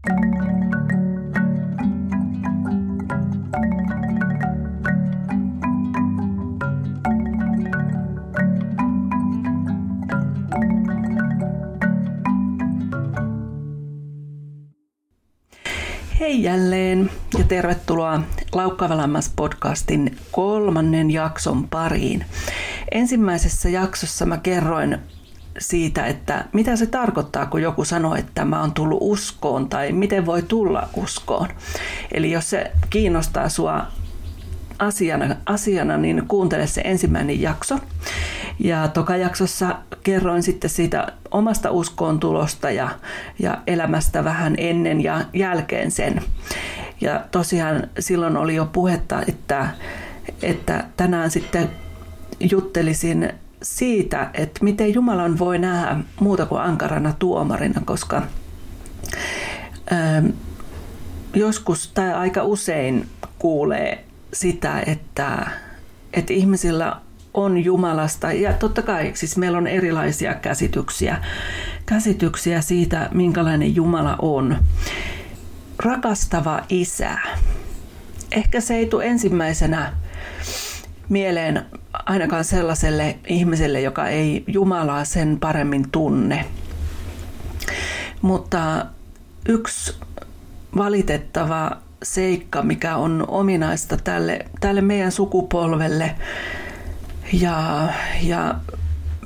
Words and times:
Hei 0.00 0.12
jälleen 16.42 17.10
ja 17.38 17.44
tervetuloa 17.48 18.20
Laukkavalammas 18.52 19.32
podcastin 19.36 20.16
kolmannen 20.30 21.10
jakson 21.10 21.68
pariin. 21.68 22.24
Ensimmäisessä 22.90 23.68
jaksossa 23.68 24.26
mä 24.26 24.38
kerroin 24.38 24.98
siitä, 25.58 26.06
että 26.06 26.44
mitä 26.52 26.76
se 26.76 26.86
tarkoittaa, 26.86 27.46
kun 27.46 27.62
joku 27.62 27.84
sanoo, 27.84 28.14
että 28.14 28.44
mä 28.44 28.60
oon 28.60 28.72
tullut 28.72 28.98
uskoon 29.00 29.68
tai 29.68 29.92
miten 29.92 30.26
voi 30.26 30.42
tulla 30.42 30.88
uskoon. 30.96 31.48
Eli 32.12 32.30
jos 32.30 32.50
se 32.50 32.70
kiinnostaa 32.90 33.48
sua 33.48 33.86
asiana, 34.78 35.36
asiana 35.46 35.96
niin 35.96 36.22
kuuntele 36.28 36.66
se 36.66 36.80
ensimmäinen 36.84 37.40
jakso. 37.40 37.78
Ja 38.58 38.88
toka 38.88 39.16
jaksossa 39.16 39.76
kerroin 40.02 40.42
sitten 40.42 40.70
siitä 40.70 41.12
omasta 41.30 41.70
uskoon 41.70 42.20
tulosta 42.20 42.70
ja, 42.70 42.88
ja 43.38 43.58
elämästä 43.66 44.24
vähän 44.24 44.54
ennen 44.58 45.04
ja 45.04 45.24
jälkeen 45.32 45.90
sen. 45.90 46.22
Ja 47.00 47.24
tosiaan 47.30 47.82
silloin 47.98 48.36
oli 48.36 48.54
jo 48.54 48.66
puhetta, 48.72 49.22
että, 49.28 49.68
että 50.42 50.84
tänään 50.96 51.30
sitten 51.30 51.70
juttelisin 52.40 53.32
siitä, 53.62 54.30
että 54.34 54.64
miten 54.64 54.94
Jumalan 54.94 55.38
voi 55.38 55.58
nähdä 55.58 55.96
muuta 56.20 56.46
kuin 56.46 56.60
ankarana 56.60 57.12
tuomarina, 57.18 57.80
koska 57.84 58.22
ähm, 59.92 60.26
joskus 61.34 61.90
tai 61.94 62.12
aika 62.12 62.44
usein 62.44 63.08
kuulee 63.38 64.04
sitä, 64.32 64.80
että, 64.86 65.50
että 66.12 66.32
ihmisillä 66.32 66.96
on 67.34 67.64
Jumalasta. 67.64 68.32
Ja 68.32 68.52
totta 68.52 68.82
kai, 68.82 69.10
siis 69.14 69.36
meillä 69.36 69.58
on 69.58 69.66
erilaisia 69.66 70.34
käsityksiä, 70.34 71.24
käsityksiä 71.86 72.60
siitä, 72.60 73.08
minkälainen 73.12 73.76
Jumala 73.76 74.16
on. 74.22 74.56
Rakastava 75.78 76.62
isä. 76.68 77.18
Ehkä 78.32 78.60
se 78.60 78.74
ei 78.74 78.86
tule 78.86 79.06
ensimmäisenä 79.06 79.92
mieleen 81.08 81.66
ainakaan 81.92 82.44
sellaiselle 82.44 83.18
ihmiselle, 83.26 83.80
joka 83.80 84.06
ei 84.06 84.44
Jumalaa 84.46 85.04
sen 85.04 85.40
paremmin 85.40 85.90
tunne. 85.90 86.44
Mutta 88.22 88.86
yksi 89.48 89.94
valitettava 90.76 91.70
seikka, 92.02 92.62
mikä 92.62 92.96
on 92.96 93.24
ominaista 93.28 93.96
tälle, 93.96 94.46
tälle 94.60 94.80
meidän 94.80 95.12
sukupolvelle 95.12 96.14
ja, 97.32 97.88
ja 98.22 98.54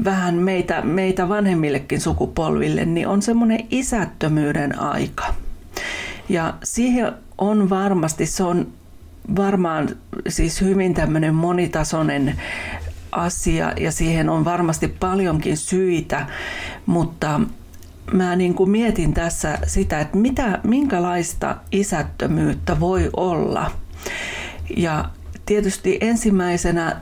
vähän 0.05 0.35
meitä, 0.35 0.83
meitä 0.83 1.29
vanhemmillekin 1.29 2.01
sukupolville, 2.01 2.85
niin 2.85 3.09
on 3.09 3.23
semmoinen 3.23 3.67
isättömyyden 3.71 4.79
aika. 4.79 5.35
Ja 6.29 6.55
siihen 6.63 7.13
on 7.39 7.71
varmasti, 7.71 8.27
se 8.27 8.43
on 8.43 8.67
varmaan 9.37 9.89
siis 10.29 10.61
hyvin 10.61 10.95
tämmöinen 10.95 11.35
monitasoinen 11.35 12.41
asia 13.13 13.73
ja 13.81 13.93
siihen 13.93 14.29
on 14.29 14.45
varmasti 14.45 14.89
paljonkin 14.89 15.57
syitä, 15.57 16.27
mutta 16.87 17.41
mä 18.13 18.37
niin 18.37 18.55
kuin 18.55 18.71
mietin 18.71 19.15
tässä 19.15 19.59
sitä, 19.67 20.01
että 20.01 20.19
mitä, 20.19 20.61
minkälaista 20.63 21.57
isättömyyttä 21.73 22.81
voi 22.81 23.11
olla. 23.17 23.71
Ja 24.77 25.05
tietysti 25.47 25.99
ensimmäisenä 26.01 26.97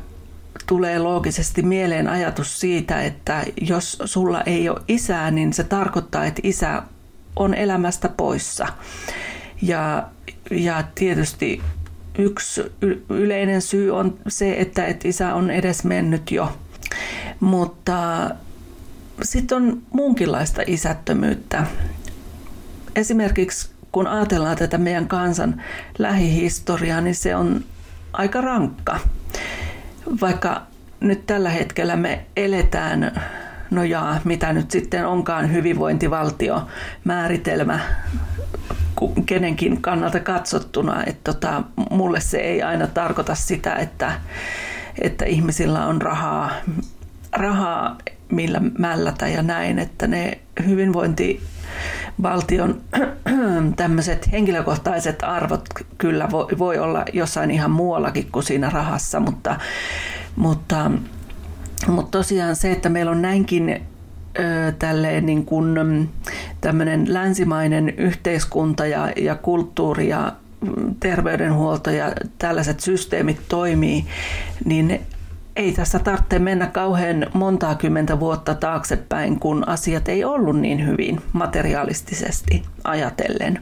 tulee 0.67 0.98
loogisesti 0.98 1.63
mieleen 1.63 2.08
ajatus 2.08 2.61
siitä, 2.61 3.02
että 3.02 3.45
jos 3.61 3.98
sulla 4.05 4.42
ei 4.42 4.68
ole 4.68 4.80
isää, 4.89 5.30
niin 5.30 5.52
se 5.52 5.64
tarkoittaa, 5.64 6.24
että 6.24 6.41
isä 6.45 6.83
on 7.36 7.55
elämästä 7.55 8.08
poissa. 8.08 8.67
Ja, 9.63 10.08
ja 10.51 10.85
tietysti 10.95 11.63
yksi 12.18 12.62
yleinen 13.08 13.62
syy 13.62 13.90
on 13.90 14.18
se, 14.28 14.55
että, 14.58 14.86
että 14.86 15.08
isä 15.08 15.34
on 15.34 15.50
edes 15.50 15.84
mennyt 15.84 16.30
jo. 16.30 16.52
Mutta 17.40 18.30
sitten 19.23 19.56
on 19.56 19.83
muunkinlaista 19.92 20.62
isättömyyttä. 20.67 21.67
Esimerkiksi 22.96 23.70
kun 23.92 24.06
ajatellaan 24.06 24.56
tätä 24.56 24.78
meidän 24.78 25.08
kansan 25.08 25.62
lähihistoriaa, 25.98 27.00
niin 27.00 27.14
se 27.14 27.36
on 27.36 27.64
aika 28.12 28.40
rankka. 28.40 28.98
Vaikka 30.20 30.62
nyt 31.00 31.27
tällä 31.27 31.50
hetkellä 31.50 31.96
me 31.96 32.27
eletään, 32.36 33.23
no 33.70 33.84
jaa, 33.84 34.20
mitä 34.24 34.52
nyt 34.52 34.70
sitten 34.70 35.06
onkaan 35.06 35.52
hyvinvointivaltio 35.52 36.68
määritelmä 37.05 37.80
kenenkin 39.27 39.83
kannalta 39.83 40.20
katsottuna, 40.20 41.05
että 41.05 41.33
tota, 41.33 41.63
mulle 41.90 42.20
se 42.20 42.39
ei 42.39 42.63
aina 42.63 42.86
tarkoita 42.86 43.35
sitä, 43.35 43.74
että, 43.74 44.13
että 45.01 45.24
ihmisillä 45.24 45.86
on 45.86 46.02
rahaa, 46.02 46.51
rahaa 47.33 47.96
millä 48.33 48.61
mällätä 48.79 49.29
ja 49.29 49.42
näin, 49.42 49.79
että 49.79 50.07
ne 50.07 50.39
hyvinvointivaltion 50.67 52.80
tämmöiset 53.77 54.33
henkilökohtaiset 54.33 55.23
arvot 55.23 55.64
kyllä 55.98 56.30
voi, 56.30 56.46
voi 56.58 56.79
olla 56.79 57.05
jossain 57.12 57.51
ihan 57.51 57.70
muuallakin 57.70 58.29
kuin 58.33 58.42
siinä 58.42 58.70
rahassa, 58.70 59.20
mutta, 59.20 59.57
mutta, 60.36 60.91
mutta 61.89 62.18
tosiaan 62.18 62.57
se, 62.57 62.73
että 62.73 62.89
meillä 62.89 63.11
on 63.11 63.23
näinkin 63.23 63.83
tälleen 64.79 65.27
niin 65.27 65.45
kuin 65.45 66.11
tämmöinen 66.61 67.15
länsimainen 67.15 67.89
yhteiskunta 67.89 68.87
ja, 68.87 69.13
ja 69.17 69.35
kulttuuri 69.35 70.09
ja 70.09 70.33
mm, 70.61 70.95
terveydenhuolto 71.01 71.91
ja 71.91 72.13
tällaiset 72.39 72.81
systeemit 72.81 73.41
toimii, 73.48 74.05
niin 74.65 75.01
ei 75.57 75.73
tässä 75.73 75.98
tarvitse 75.98 76.39
mennä 76.39 76.67
kauhean 76.67 77.27
montaa 77.33 77.75
kymmentä 77.75 78.21
vuotta 78.21 78.55
taaksepäin, 78.55 79.41
kun 79.41 79.69
asiat 79.69 80.09
ei 80.09 80.25
ollut 80.25 80.61
niin 80.61 80.87
hyvin 80.87 81.21
materialistisesti 81.33 82.63
ajatellen. 82.85 83.59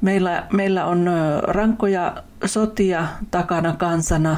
Meillä, 0.00 0.46
meillä 0.52 0.86
on 0.86 1.10
rankkoja 1.42 2.22
sotia 2.44 3.06
takana 3.30 3.72
kansana 3.72 4.36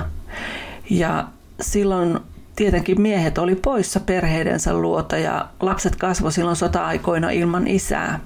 ja 0.90 1.28
silloin 1.60 2.18
tietenkin 2.58 3.00
miehet 3.00 3.38
oli 3.38 3.54
poissa 3.54 4.00
perheidensä 4.00 4.74
luota 4.74 5.16
ja 5.16 5.48
lapset 5.60 5.96
kasvoi 5.96 6.32
silloin 6.32 6.56
sota-aikoina 6.56 7.30
ilman 7.30 7.66
isää. 7.66 8.20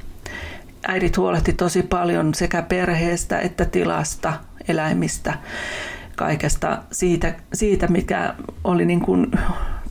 Äidit 0.88 1.16
huolehti 1.16 1.52
tosi 1.52 1.82
paljon 1.82 2.34
sekä 2.34 2.62
perheestä 2.62 3.38
että 3.38 3.64
tilasta, 3.64 4.32
eläimistä, 4.68 5.34
kaikesta 6.16 6.78
siitä, 6.92 7.34
siitä 7.54 7.86
mikä 7.86 8.34
oli 8.64 8.84
niin 8.84 9.00
kuin 9.00 9.30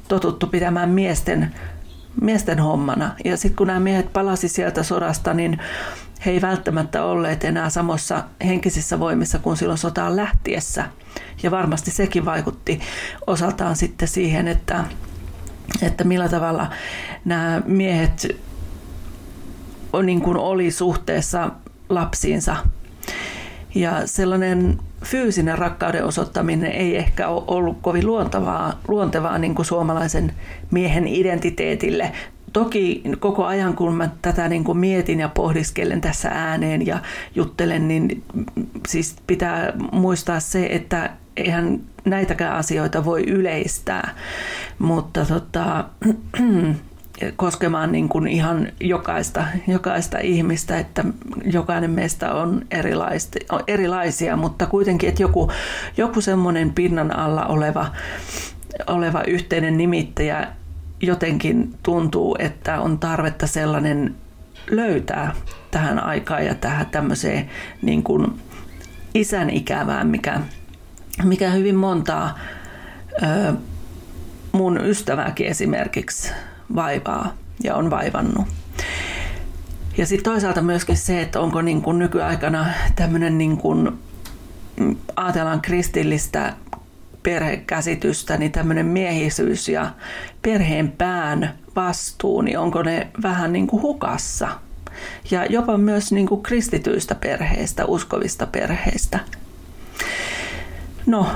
totuttu 0.08 0.48
pitämään 0.48 0.90
miesten, 0.90 1.56
miesten 2.22 2.60
hommana. 2.60 3.16
Ja 3.26 3.38
sitten 3.38 3.56
kun 3.56 3.68
nämä 3.68 3.80
miehet 3.80 4.14
palasi 4.14 4.48
sieltä 4.48 4.84
sodasta, 4.84 5.34
niin 5.34 5.60
he 6.26 6.32
ei 6.32 6.42
välttämättä 6.42 7.04
olleet 7.04 7.44
enää 7.44 7.70
samassa 7.70 8.24
henkisissä 8.46 9.00
voimissa 9.00 9.40
kuin 9.40 9.58
silloin 9.58 9.78
sotaan 9.78 10.16
lähtiessä. 10.16 10.86
Ja 11.44 11.52
varmasti 11.52 11.92
sekin 11.92 12.26
vaikutti 12.26 12.80
osaltaan 13.28 13.76
sitten 13.76 14.08
siihen, 14.08 14.48
että, 14.48 14.84
että 15.82 16.04
millä 16.04 16.30
tavalla 16.30 16.70
nämä 17.26 17.62
miehet 17.66 18.28
niin 20.04 20.22
kuin 20.22 20.38
oli 20.38 20.72
suhteessa 20.72 21.52
lapsiinsa. 21.90 22.56
Ja 23.76 24.08
sellainen 24.08 24.80
fyysinen 25.06 25.58
rakkauden 25.58 26.06
osoittaminen 26.06 26.72
ei 26.72 26.98
ehkä 26.98 27.28
ollut 27.28 27.78
kovin 27.82 28.08
luontevaa, 28.08 28.80
luontevaa 28.88 29.38
niin 29.38 29.56
kuin 29.56 29.66
suomalaisen 29.66 30.34
miehen 30.72 31.08
identiteetille 31.08 32.12
toki 32.54 33.04
koko 33.20 33.46
ajan, 33.46 33.76
kun 33.76 33.96
mä 33.96 34.10
tätä 34.22 34.50
niin 34.50 34.64
kuin 34.64 34.78
mietin 34.78 35.20
ja 35.20 35.30
pohdiskelen 35.30 36.02
tässä 36.02 36.30
ääneen 36.30 36.86
ja 36.86 37.00
juttelen, 37.36 37.88
niin 37.88 38.24
siis 38.88 39.16
pitää 39.28 39.74
muistaa 39.92 40.40
se, 40.40 40.66
että 40.66 41.10
eihän 41.38 41.80
näitäkään 42.06 42.56
asioita 42.56 43.06
voi 43.06 43.24
yleistää, 43.24 44.16
mutta 44.80 45.26
tota, 45.26 45.86
koskemaan 47.36 47.92
niin 47.92 48.10
kuin 48.10 48.28
ihan 48.28 48.68
jokaista, 48.80 49.46
jokaista 49.68 50.20
ihmistä, 50.20 50.80
että 50.80 51.04
jokainen 51.46 51.92
meistä 51.92 52.34
on 52.34 52.66
erilaisia, 53.68 54.36
mutta 54.38 54.66
kuitenkin, 54.66 55.10
että 55.10 55.24
joku, 55.24 55.52
joku 55.98 56.22
semmoinen 56.22 56.74
pinnan 56.74 57.16
alla 57.16 57.46
oleva, 57.46 57.88
oleva 58.88 59.24
yhteinen 59.28 59.78
nimittäjä 59.78 60.48
jotenkin 61.02 61.74
tuntuu, 61.84 62.36
että 62.40 62.82
on 62.82 63.00
tarvetta 63.00 63.48
sellainen 63.48 64.16
löytää 64.70 65.36
tähän 65.72 66.00
aikaan 66.00 66.46
ja 66.46 66.56
tähän 66.56 66.86
tämmöiseen 66.86 67.50
niin 67.82 68.04
kuin 68.04 68.40
isän 69.14 69.50
ikävään, 69.50 70.08
mikä, 70.08 70.40
mikä 71.24 71.50
hyvin 71.50 71.76
montaa 71.76 72.40
ö, 73.24 73.54
mun 74.52 74.86
ystävääkin 74.86 75.48
esimerkiksi 75.48 76.32
vaivaa 76.76 77.34
ja 77.64 77.76
on 77.76 77.90
vaivannut. 77.90 78.48
Ja 79.98 80.06
sitten 80.06 80.32
toisaalta 80.32 80.62
myöskin 80.62 80.98
se, 80.98 81.22
että 81.22 81.40
onko 81.40 81.62
niin 81.62 81.82
kuin 81.82 82.00
nykyaikana 82.00 82.66
tämmöinen, 82.96 83.38
niin 83.38 83.58
kuin, 83.58 84.00
mm, 84.80 84.96
ajatellaan 85.16 85.62
kristillistä 85.62 86.54
perhekäsitystä, 87.24 88.38
niin 88.38 88.52
tämmöinen 88.52 88.86
miehisyys 88.86 89.70
ja 89.70 89.92
perheen 90.42 90.92
pään 90.92 91.54
vastuu, 91.76 92.42
niin 92.42 92.60
onko 92.60 92.84
ne 92.84 93.08
vähän 93.24 93.54
niin 93.54 93.68
kuin 93.68 93.82
hukassa? 93.82 94.48
Ja 95.32 95.46
jopa 95.46 95.78
myös 95.78 96.12
niin 96.12 96.28
kuin 96.28 96.44
kristityistä 96.44 97.16
perheistä, 97.16 97.86
uskovista 97.86 98.48
perheistä. 98.48 99.20
No, 101.06 101.28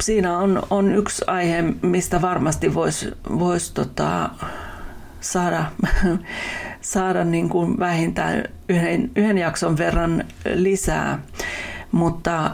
siinä 0.00 0.38
on, 0.38 0.62
on 0.70 0.94
yksi 0.94 1.24
aihe, 1.26 1.62
mistä 1.82 2.22
varmasti 2.22 2.74
voisi 2.74 3.10
vois 3.38 3.70
tota, 3.70 4.30
saada, 5.20 5.64
saada 6.80 7.24
niin 7.24 7.48
kuin 7.48 7.78
vähintään 7.78 8.44
yhden, 8.68 9.10
yhden 9.16 9.38
jakson 9.38 9.78
verran 9.78 10.24
lisää. 10.54 11.18
Mutta 11.92 12.50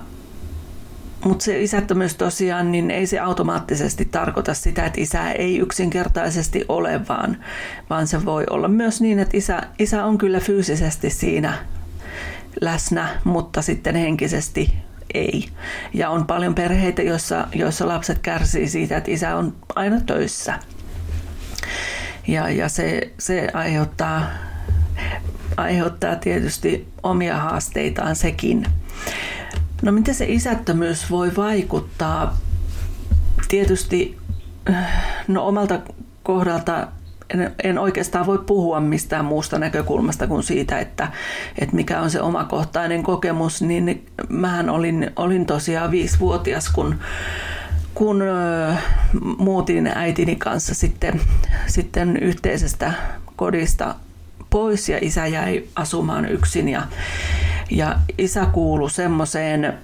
mutta 1.25 1.45
se 1.45 1.63
isättömyys 1.63 2.15
tosiaan, 2.15 2.73
niin 2.73 2.91
ei 2.91 3.07
se 3.07 3.19
automaattisesti 3.19 4.05
tarkoita 4.05 4.55
sitä, 4.55 4.87
että 4.87 5.01
isä 5.01 5.31
ei 5.31 5.59
yksinkertaisesti 5.59 6.65
ole, 6.69 7.09
vaan, 7.09 7.37
vaan 7.91 8.07
se 8.07 8.25
voi 8.25 8.45
olla 8.51 8.69
myös 8.69 9.01
niin, 9.01 9.19
että 9.19 9.37
isä, 9.37 9.63
isä 9.79 10.05
on 10.05 10.19
kyllä 10.19 10.41
fyysisesti 10.41 11.11
siinä 11.11 11.55
läsnä, 12.61 13.09
mutta 13.25 13.63
sitten 13.63 13.97
henkisesti 13.97 14.75
ei. 15.15 15.49
Ja 15.95 16.11
on 16.11 16.27
paljon 16.27 16.55
perheitä, 16.55 17.03
joissa, 17.03 17.49
joissa 17.55 17.89
lapset 17.89 18.19
kärsii 18.19 18.69
siitä, 18.69 18.97
että 18.97 19.11
isä 19.11 19.37
on 19.37 19.57
aina 19.75 20.01
töissä. 20.01 20.59
Ja, 22.27 22.51
ja 22.51 22.69
se, 22.69 23.13
se 23.19 23.49
aiheuttaa, 23.55 24.27
aiheuttaa 25.57 26.17
tietysti 26.17 26.89
omia 27.03 27.37
haasteitaan 27.37 28.17
sekin. 28.17 28.67
No 29.83 29.93
miten 29.93 30.15
se 30.15 30.25
isättömyys 30.29 31.11
voi 31.11 31.37
vaikuttaa? 31.37 32.39
Tietysti 33.49 34.19
no 35.29 35.47
omalta 35.47 35.81
kohdalta 36.23 36.89
en, 37.35 37.55
en 37.65 37.79
oikeastaan 37.79 38.27
voi 38.27 38.39
puhua 38.39 38.81
mistään 38.81 39.25
muusta 39.25 39.59
näkökulmasta 39.59 40.27
kuin 40.27 40.43
siitä, 40.43 40.79
että, 40.79 41.09
että 41.59 41.77
mikä 41.77 42.01
on 42.01 42.11
se 42.11 42.21
omakohtainen 42.21 43.03
kokemus, 43.03 43.63
niin 43.63 44.07
mähän 44.29 44.71
olin, 44.71 45.11
olin 45.17 45.47
tosiaan 45.47 45.91
viisivuotias, 45.91 46.69
kun, 46.69 46.99
kun 47.95 48.23
muutin 49.39 49.87
äitini 49.87 50.37
kanssa 50.37 50.75
sitten, 50.75 51.21
sitten 51.67 52.17
yhteisestä 52.17 52.93
kodista 53.37 53.95
pois 54.51 54.89
ja 54.89 54.99
isä 55.03 55.27
jäi 55.27 55.65
asumaan 55.77 56.29
yksin 56.29 56.69
ja, 56.69 56.83
ja 57.71 57.97
isä 58.19 58.47
kuului 58.47 58.91
semmoiseen 58.91 59.79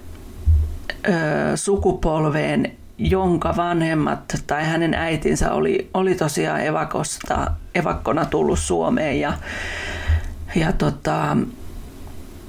sukupolveen, 1.55 2.71
jonka 2.97 3.53
vanhemmat 3.57 4.35
tai 4.47 4.65
hänen 4.65 4.93
äitinsä 4.93 5.51
oli, 5.51 5.89
oli 5.93 6.15
tosiaan 6.15 6.65
evakosta, 6.65 7.51
evakkona 7.75 8.25
tullut 8.25 8.59
Suomeen. 8.59 9.19
Ja, 9.19 9.33
ja 10.55 10.71
tota, 10.71 11.37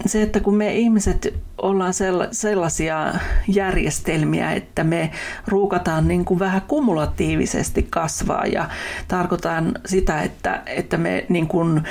se, 0.06 0.22
että 0.22 0.40
kun 0.40 0.54
me 0.54 0.74
ihmiset 0.74 1.34
ollaan 1.62 1.94
sellaisia 2.32 3.14
järjestelmiä, 3.48 4.52
että 4.52 4.84
me 4.84 5.10
ruukataan 5.46 6.08
niin 6.08 6.24
kuin 6.24 6.38
vähän 6.38 6.62
kumulatiivisesti 6.62 7.82
kasvaa 7.90 8.46
ja 8.46 8.68
tarkoitan 9.08 9.74
sitä, 9.86 10.22
että, 10.22 10.62
että 10.66 10.96
me 10.96 11.26
niin 11.28 11.46
kuin, 11.48 11.82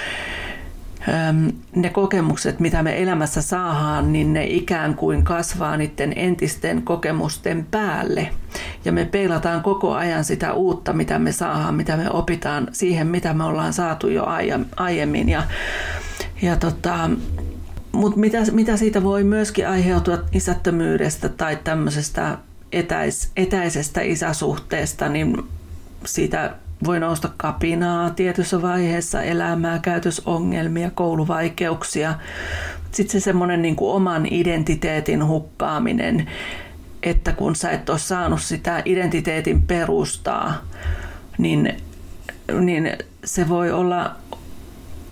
ne 1.75 1.89
kokemukset, 1.89 2.59
mitä 2.59 2.83
me 2.83 3.01
elämässä 3.01 3.41
saadaan, 3.41 4.13
niin 4.13 4.33
ne 4.33 4.45
ikään 4.45 4.95
kuin 4.95 5.23
kasvaa 5.23 5.77
niiden 5.77 6.13
entisten 6.15 6.81
kokemusten 6.81 7.67
päälle. 7.71 8.29
Ja 8.85 8.91
me 8.91 9.05
peilataan 9.05 9.63
koko 9.63 9.93
ajan 9.93 10.23
sitä 10.23 10.53
uutta, 10.53 10.93
mitä 10.93 11.19
me 11.19 11.31
saadaan, 11.31 11.75
mitä 11.75 11.97
me 11.97 12.09
opitaan 12.09 12.67
siihen, 12.71 13.07
mitä 13.07 13.33
me 13.33 13.43
ollaan 13.43 13.73
saatu 13.73 14.07
jo 14.07 14.25
aiemmin. 14.75 15.29
Ja, 15.29 15.43
ja 16.41 16.55
tota, 16.55 17.09
mutta 17.91 18.19
mitä, 18.19 18.37
mitä 18.51 18.77
siitä 18.77 19.03
voi 19.03 19.23
myöskin 19.23 19.67
aiheutua 19.67 20.17
isättömyydestä 20.31 21.29
tai 21.29 21.57
tämmöisestä 21.63 22.37
etäis, 22.71 23.31
etäisestä 23.35 24.01
isäsuhteesta, 24.01 25.09
niin 25.09 25.43
siitä 26.05 26.55
voi 26.85 26.99
nousta 26.99 27.29
kapinaa 27.37 28.09
tietyssä 28.09 28.61
vaiheessa 28.61 29.21
elämää, 29.21 29.79
käytösongelmia, 29.79 30.91
kouluvaikeuksia. 30.91 32.15
Sitten 32.91 33.21
se 33.21 33.23
semmoinen 33.23 33.61
niin 33.61 33.75
kuin 33.75 33.95
oman 33.95 34.27
identiteetin 34.31 35.27
hukkaaminen, 35.27 36.29
että 37.03 37.31
kun 37.31 37.55
sä 37.55 37.71
et 37.71 37.89
ole 37.89 37.99
saanut 37.99 38.41
sitä 38.41 38.81
identiteetin 38.85 39.61
perustaa, 39.61 40.61
niin, 41.37 41.77
niin 42.59 42.97
se 43.23 43.49
voi 43.49 43.71
olla 43.71 44.15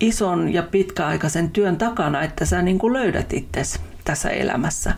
ison 0.00 0.52
ja 0.52 0.62
pitkäaikaisen 0.62 1.50
työn 1.50 1.76
takana, 1.76 2.22
että 2.22 2.44
sä 2.44 2.62
niin 2.62 2.78
kuin 2.78 2.92
löydät 2.92 3.32
itsesi 3.32 3.80
tässä 4.04 4.28
elämässä. 4.28 4.94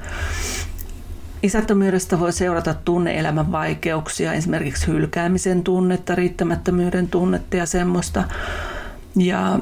Isättömyydestä 1.42 2.20
voi 2.20 2.32
seurata 2.32 2.74
tunneelämän 2.74 3.52
vaikeuksia, 3.52 4.32
esimerkiksi 4.32 4.86
hylkäämisen 4.86 5.64
tunnetta, 5.64 6.14
riittämättömyyden 6.14 7.08
tunnetta 7.08 7.56
ja 7.56 7.66
semmoista. 7.66 8.24
Ja, 9.16 9.58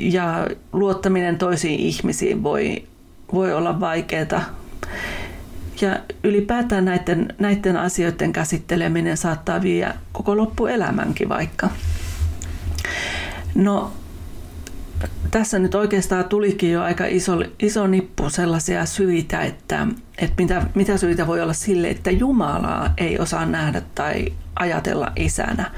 ja 0.00 0.46
luottaminen 0.72 1.38
toisiin 1.38 1.80
ihmisiin 1.80 2.42
voi, 2.42 2.84
voi 3.32 3.54
olla 3.54 3.80
vaikeaa. 3.80 4.44
Ja 5.80 6.00
ylipäätään 6.24 6.84
näiden, 6.84 7.34
näiden 7.38 7.76
asioiden 7.76 8.32
käsitteleminen 8.32 9.16
saattaa 9.16 9.62
viedä 9.62 9.94
koko 10.12 10.36
loppuelämänkin 10.36 11.28
vaikka. 11.28 11.68
No 13.54 13.92
tässä 15.30 15.58
nyt 15.58 15.74
oikeastaan 15.74 16.24
tulikin 16.24 16.72
jo 16.72 16.82
aika 16.82 17.06
iso, 17.06 17.32
iso 17.58 17.86
nippu 17.86 18.30
sellaisia 18.30 18.86
syitä, 18.86 19.42
että, 19.42 19.86
että 20.18 20.42
mitä, 20.42 20.62
mitä 20.74 20.96
syitä 20.96 21.26
voi 21.26 21.40
olla 21.40 21.52
sille, 21.52 21.88
että 21.88 22.10
Jumalaa 22.10 22.94
ei 22.98 23.18
osaa 23.18 23.46
nähdä 23.46 23.82
tai 23.94 24.26
ajatella 24.56 25.12
isänä. 25.16 25.70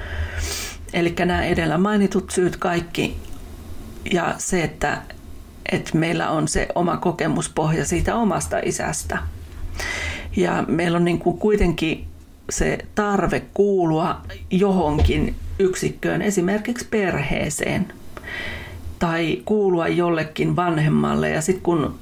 Eli 0.93 1.15
nämä 1.19 1.45
edellä 1.45 1.79
mainitut 1.79 2.31
syyt 2.31 2.57
kaikki 2.57 3.17
ja 4.13 4.35
se, 4.39 4.63
että, 4.63 5.03
että 5.73 5.99
meillä 5.99 6.31
on 6.31 6.49
se 6.49 6.69
oma 6.75 6.97
kokemuspohja 6.97 7.85
siitä 7.85 8.17
omasta 8.17 8.59
isästä. 8.59 9.19
Ja 10.37 10.65
meillä 10.69 10.97
on 10.97 11.05
niin 11.05 11.19
kuin 11.19 11.39
kuitenkin 11.39 12.05
se 12.51 12.79
tarve 12.95 13.43
kuulua 13.55 14.21
johonkin 14.51 15.35
yksikköön, 15.59 16.23
esimerkiksi 16.23 16.87
perheeseen– 16.91 17.93
tai 19.03 19.43
kuulua 19.45 19.89
jollekin 19.89 20.57
vanhemmalle 20.57 21.31
ja 21.31 21.41
sitten 21.41 21.63
kun 21.63 21.99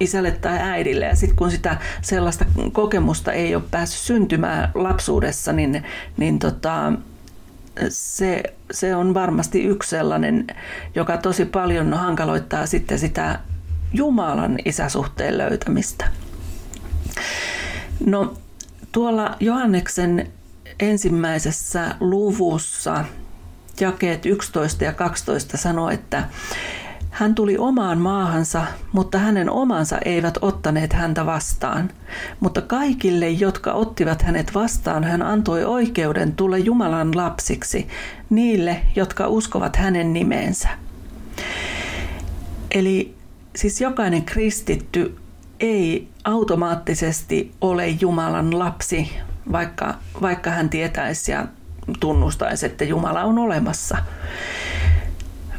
isälle 0.00 0.30
tai 0.30 0.58
äidille 0.58 1.04
ja 1.04 1.16
sitten 1.16 1.36
kun 1.36 1.50
sitä 1.50 1.76
sellaista 2.02 2.44
kokemusta 2.72 3.32
ei 3.32 3.54
ole 3.54 3.62
päässyt 3.70 4.00
syntymään 4.00 4.70
lapsuudessa, 4.74 5.52
niin, 5.52 5.84
niin 6.16 6.38
tota, 6.38 6.92
se, 7.88 8.42
se 8.70 8.96
on 8.96 9.14
varmasti 9.14 9.62
yksi 9.64 9.90
sellainen, 9.90 10.46
joka 10.94 11.16
tosi 11.16 11.44
paljon 11.44 11.94
hankaloittaa 11.94 12.66
sitten 12.66 12.98
sitä 12.98 13.40
Jumalan 13.92 14.58
isäsuhteen 14.64 15.38
löytämistä. 15.38 16.08
No 18.06 18.34
tuolla 18.92 19.36
Johanneksen 19.40 20.30
ensimmäisessä 20.80 21.94
luvussa 22.00 23.04
jakeet 23.80 24.26
11 24.26 24.84
ja 24.84 24.92
12 24.92 25.56
sanoo, 25.56 25.90
että 25.90 26.24
hän 27.10 27.34
tuli 27.34 27.58
omaan 27.58 27.98
maahansa, 27.98 28.64
mutta 28.92 29.18
hänen 29.18 29.50
omansa 29.50 29.98
eivät 30.04 30.38
ottaneet 30.42 30.92
häntä 30.92 31.26
vastaan. 31.26 31.90
Mutta 32.40 32.60
kaikille, 32.62 33.30
jotka 33.30 33.72
ottivat 33.72 34.22
hänet 34.22 34.54
vastaan, 34.54 35.04
hän 35.04 35.22
antoi 35.22 35.64
oikeuden 35.64 36.32
tulla 36.32 36.58
Jumalan 36.58 37.16
lapsiksi, 37.16 37.88
niille, 38.30 38.82
jotka 38.96 39.28
uskovat 39.28 39.76
hänen 39.76 40.12
nimeensä. 40.12 40.68
Eli 42.70 43.14
siis 43.56 43.80
jokainen 43.80 44.24
kristitty 44.24 45.16
ei 45.60 46.08
automaattisesti 46.24 47.52
ole 47.60 47.88
Jumalan 47.88 48.58
lapsi, 48.58 49.10
vaikka, 49.52 49.94
vaikka 50.22 50.50
hän 50.50 50.70
tietäisi 50.70 51.32
ja 51.32 51.46
tunnustaisi, 52.00 52.66
että 52.66 52.84
Jumala 52.84 53.24
on 53.24 53.38
olemassa. 53.38 53.96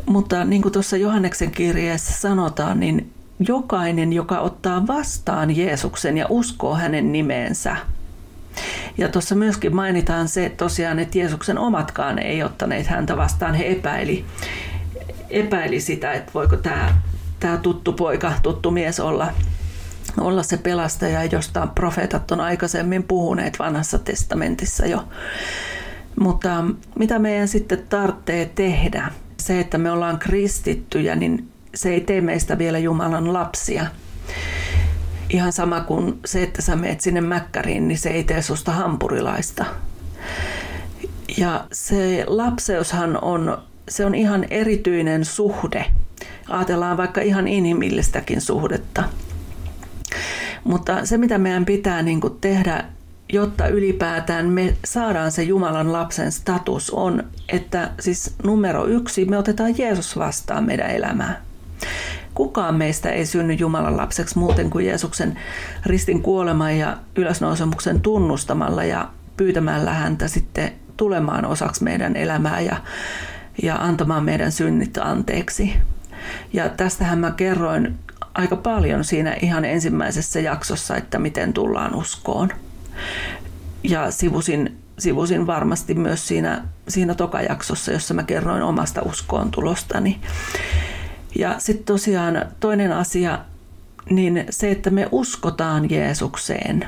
mutta 0.06 0.44
niin 0.46 0.62
kuin 0.62 0.72
tuossa 0.72 0.98
Johanneksen 0.98 1.52
kirjeessä 1.52 2.14
sanotaan, 2.14 2.80
niin 2.80 3.12
jokainen, 3.40 4.14
joka 4.14 4.40
ottaa 4.40 4.88
vastaan 4.88 5.58
Jeesuksen 5.58 6.18
ja 6.18 6.26
uskoo 6.30 6.76
hänen 6.76 7.12
nimeensä. 7.12 7.76
Ja 8.98 9.10
tuossa 9.10 9.36
myöskin 9.36 9.76
mainitaan 9.76 10.28
se 10.28 10.50
tosiaan, 10.50 11.00
että 11.00 11.18
Jeesuksen 11.18 11.58
omatkaan 11.58 12.20
ei 12.20 12.44
ottaneet 12.44 12.88
häntä 12.88 13.18
vastaan. 13.18 13.56
He 13.56 13.68
epäili, 13.68 14.26
epäili 15.30 15.80
sitä, 15.80 16.14
että 16.14 16.32
voiko 16.34 16.58
tämä, 16.58 16.96
tämä 17.40 17.58
tuttu 17.58 17.94
poika, 17.94 18.34
tuttu 18.44 18.72
mies 18.72 19.00
olla, 19.00 19.28
olla 20.20 20.44
se 20.44 20.58
pelastaja, 20.58 21.26
josta 21.26 21.68
profeetat 21.76 22.32
on 22.32 22.42
aikaisemmin 22.42 23.04
puhuneet 23.04 23.60
vanhassa 23.60 24.00
testamentissa 24.00 24.86
jo. 24.86 25.04
Mutta 26.20 26.64
mitä 27.00 27.20
meidän 27.20 27.48
sitten 27.48 27.88
tarvitsee 27.90 28.52
tehdä? 28.56 29.12
Se, 29.40 29.60
että 29.60 29.78
me 29.78 29.92
ollaan 29.92 30.20
kristittyjä, 30.20 31.16
niin 31.16 31.50
se 31.76 31.90
ei 31.90 32.02
tee 32.02 32.22
meistä 32.22 32.58
vielä 32.58 32.80
Jumalan 32.80 33.34
lapsia. 33.34 33.86
Ihan 35.30 35.54
sama 35.54 35.82
kuin 35.82 36.20
se, 36.26 36.44
että 36.44 36.62
sä 36.62 36.76
meet 36.76 37.02
sinne 37.02 37.22
mäkkäriin, 37.22 37.88
niin 37.88 37.98
se 37.98 38.10
ei 38.10 38.24
tee 38.24 38.42
susta 38.42 38.72
hampurilaista. 38.72 39.66
Ja 41.38 41.68
se 41.72 42.24
lapseushan 42.28 43.24
on, 43.24 43.58
se 43.90 44.06
on 44.06 44.16
ihan 44.16 44.46
erityinen 44.50 45.26
suhde. 45.26 45.86
Ajatellaan 46.50 46.98
vaikka 46.98 47.22
ihan 47.22 47.48
inhimillistäkin 47.48 48.42
suhdetta. 48.42 49.04
Mutta 50.64 51.06
se, 51.06 51.18
mitä 51.18 51.38
meidän 51.38 51.66
pitää 51.66 52.02
niin 52.02 52.22
kuin 52.22 52.38
tehdä, 52.42 52.86
jotta 53.30 53.68
ylipäätään 53.68 54.46
me 54.50 54.78
saadaan 54.86 55.32
se 55.32 55.44
Jumalan 55.44 55.94
lapsen 55.94 56.32
status, 56.32 56.90
on, 56.90 57.24
että 57.50 57.92
siis 58.00 58.36
numero 58.44 58.86
yksi, 58.86 59.26
me 59.26 59.38
otetaan 59.38 59.78
Jeesus 59.78 60.18
vastaan 60.18 60.64
meidän 60.66 60.90
elämään. 60.90 61.38
Kukaan 62.34 62.76
meistä 62.76 63.10
ei 63.10 63.26
synny 63.26 63.54
Jumalan 63.54 63.98
lapseksi 63.98 64.38
muuten 64.38 64.70
kuin 64.70 64.86
Jeesuksen 64.86 65.40
ristin 65.86 66.22
kuoleman 66.22 66.78
ja 66.78 66.98
ylösnousemuksen 67.16 68.02
tunnustamalla 68.02 68.84
ja 68.84 69.10
pyytämällä 69.38 69.94
häntä 69.94 70.28
sitten 70.28 70.72
tulemaan 70.98 71.46
osaksi 71.46 71.84
meidän 71.84 72.16
elämää 72.16 72.60
ja, 72.60 72.78
ja 73.64 73.76
antamaan 73.76 74.24
meidän 74.24 74.52
synnit 74.52 74.98
anteeksi. 74.98 75.74
Ja 76.54 76.70
tästähän 76.70 77.20
mä 77.20 77.32
kerroin 77.32 78.00
aika 78.34 78.56
paljon 78.56 79.04
siinä 79.04 79.36
ihan 79.42 79.66
ensimmäisessä 79.66 80.40
jaksossa, 80.40 80.96
että 80.96 81.20
miten 81.20 81.54
tullaan 81.54 81.96
uskoon. 81.96 82.50
Ja 83.84 84.12
sivusin, 84.12 84.78
sivusin 85.00 85.48
varmasti 85.48 85.94
myös 85.94 86.28
siinä, 86.28 86.64
siinä 86.88 87.16
tokajaksossa, 87.16 87.92
jossa 87.92 88.14
mä 88.14 88.24
kerroin 88.24 88.64
omasta 88.64 89.02
uskoon 89.02 89.52
tulostani. 89.52 90.20
Ja 91.36 91.56
sitten 91.58 91.86
tosiaan 91.86 92.46
toinen 92.60 92.92
asia, 92.92 93.40
niin 94.10 94.46
se, 94.50 94.72
että 94.72 94.90
me 94.90 95.08
uskotaan 95.12 95.90
Jeesukseen, 95.90 96.86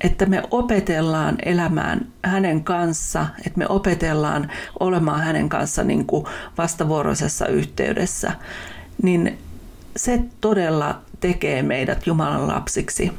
että 0.00 0.26
me 0.26 0.42
opetellaan 0.50 1.36
elämään 1.44 2.06
hänen 2.24 2.64
kanssa, 2.64 3.26
että 3.46 3.58
me 3.58 3.66
opetellaan 3.68 4.50
olemaan 4.80 5.20
hänen 5.20 5.48
kanssa 5.48 5.84
niin 5.84 6.06
kuin 6.06 6.26
vastavuoroisessa 6.58 7.46
yhteydessä, 7.46 8.32
niin 9.02 9.38
se 9.96 10.20
todella 10.40 11.00
tekee 11.20 11.62
meidät 11.62 12.06
Jumalan 12.06 12.48
lapsiksi. 12.48 13.12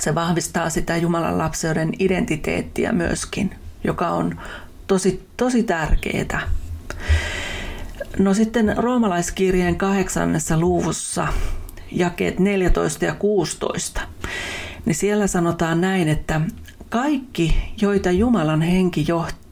Se 0.00 0.14
vahvistaa 0.14 0.70
sitä 0.70 0.96
Jumalan 0.96 1.38
lapseuden 1.38 1.92
identiteettiä 1.98 2.92
myöskin, 2.92 3.54
joka 3.84 4.08
on 4.08 4.40
tosi, 4.86 5.28
tosi 5.36 5.62
tärkeää. 5.62 6.48
No 8.18 8.34
sitten 8.34 8.74
roomalaiskirjeen 8.76 9.76
kahdeksannessa 9.76 10.58
luvussa 10.58 11.28
jakeet 11.92 12.38
14 12.38 13.04
ja 13.04 13.14
16, 13.14 14.00
niin 14.84 14.94
siellä 14.94 15.26
sanotaan 15.26 15.80
näin, 15.80 16.08
että 16.08 16.40
kaikki, 16.88 17.72
joita 17.80 18.10
Jumalan 18.10 18.62
henki 18.62 19.04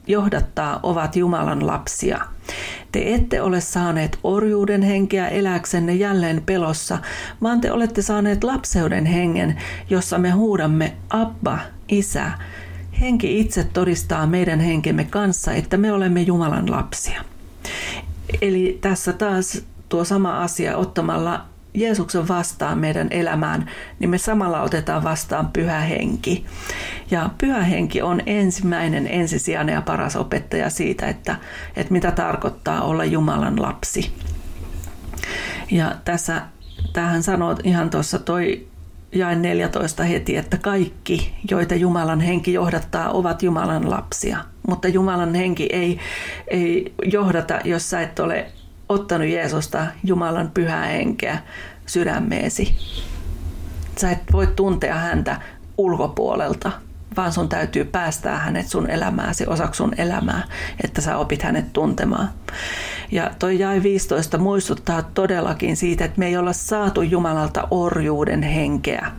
johdattaa, 0.07 0.81
ovat 0.83 1.17
Jumalan 1.17 1.67
lapsia. 1.67 2.21
Te 2.93 3.15
ette 3.15 3.43
ole 3.43 3.61
saaneet 3.61 4.19
orjuuden 4.25 4.83
henkeä 4.83 5.29
eläksenne 5.29 5.95
jälleen 5.95 6.43
pelossa, 6.47 6.99
vaan 7.43 7.61
te 7.61 7.73
olette 7.73 8.03
saaneet 8.03 8.45
lapseuden 8.45 9.07
hengen, 9.07 9.57
jossa 9.91 10.19
me 10.19 10.31
huudamme 10.31 10.97
Abba, 11.11 11.59
Isä. 11.89 12.31
Henki 13.01 13.41
itse 13.41 13.65
todistaa 13.65 14.27
meidän 14.27 14.61
henkemme 14.61 15.05
kanssa, 15.05 15.53
että 15.53 15.77
me 15.77 15.93
olemme 15.93 16.23
Jumalan 16.23 16.71
lapsia. 16.71 17.25
Eli 18.41 18.79
tässä 18.81 19.13
taas 19.13 19.63
tuo 19.89 20.05
sama 20.05 20.43
asia 20.43 20.77
ottamalla 20.77 21.52
Jeesuksen 21.75 22.29
vastaan 22.29 22.79
meidän 22.79 23.09
elämään, 23.11 23.71
niin 23.99 24.11
me 24.11 24.19
samalla 24.19 24.63
otetaan 24.63 25.05
vastaan 25.05 25.49
pyhä 25.53 25.81
henki. 25.81 26.47
Ja 27.11 27.31
pyhä 27.39 27.63
henki 27.63 28.03
on 28.03 28.21
ensimmäinen, 28.27 29.07
ensisijainen 29.07 29.73
ja 29.73 29.83
paras 29.83 30.17
opettaja 30.17 30.71
siitä, 30.71 31.09
että, 31.09 31.37
että 31.77 31.93
mitä 31.93 32.11
tarkoittaa 32.11 32.83
olla 32.83 33.05
Jumalan 33.05 33.63
lapsi. 33.63 34.13
Ja 35.71 35.95
tässä, 36.05 36.43
tähän 36.93 37.23
sanoo 37.23 37.57
ihan 37.65 37.91
tuossa 37.91 38.19
toi 38.19 38.67
jaen 39.13 39.43
14 39.43 40.05
heti, 40.05 40.37
että 40.37 40.57
kaikki, 40.57 41.35
joita 41.51 41.75
Jumalan 41.75 42.21
henki 42.21 42.53
johdattaa, 42.53 43.11
ovat 43.11 43.43
Jumalan 43.43 43.91
lapsia. 43.91 44.39
Mutta 44.69 44.89
Jumalan 44.89 45.35
henki 45.35 45.69
ei, 45.73 45.99
ei 46.49 46.95
johdata, 47.05 47.61
jos 47.65 47.91
sä 47.91 48.01
et 48.01 48.19
ole 48.19 48.47
ottanut 48.89 49.29
Jeesusta 49.29 49.87
Jumalan 50.05 50.51
pyhää 50.55 50.87
henkeä 50.87 51.39
sydämeesi. 51.87 52.77
Sä 53.97 54.11
et 54.11 54.23
voi 54.33 54.47
tuntea 54.47 54.95
häntä 54.95 55.41
ulkopuolelta, 55.79 56.73
vaan 57.17 57.33
sun 57.33 57.49
täytyy 57.49 57.85
päästää 57.85 58.39
hänet 58.39 58.69
sun 58.69 58.91
elämääsi, 58.91 59.47
osaksi 59.47 59.79
sun 59.79 59.95
elämää, 59.99 60.43
että 60.85 61.01
sä 61.01 61.17
opit 61.17 61.43
hänet 61.43 61.73
tuntemaan. 61.73 62.29
Ja 63.11 63.31
toi 63.39 63.59
jäi 63.59 63.83
15 63.83 64.39
muistuttaa 64.39 65.03
todellakin 65.03 65.77
siitä, 65.77 66.05
että 66.05 66.19
me 66.19 66.27
ei 66.27 66.37
olla 66.37 66.53
saatu 66.53 67.03
Jumalalta 67.03 67.69
orjuuden 67.71 68.43
henkeä, 68.43 69.13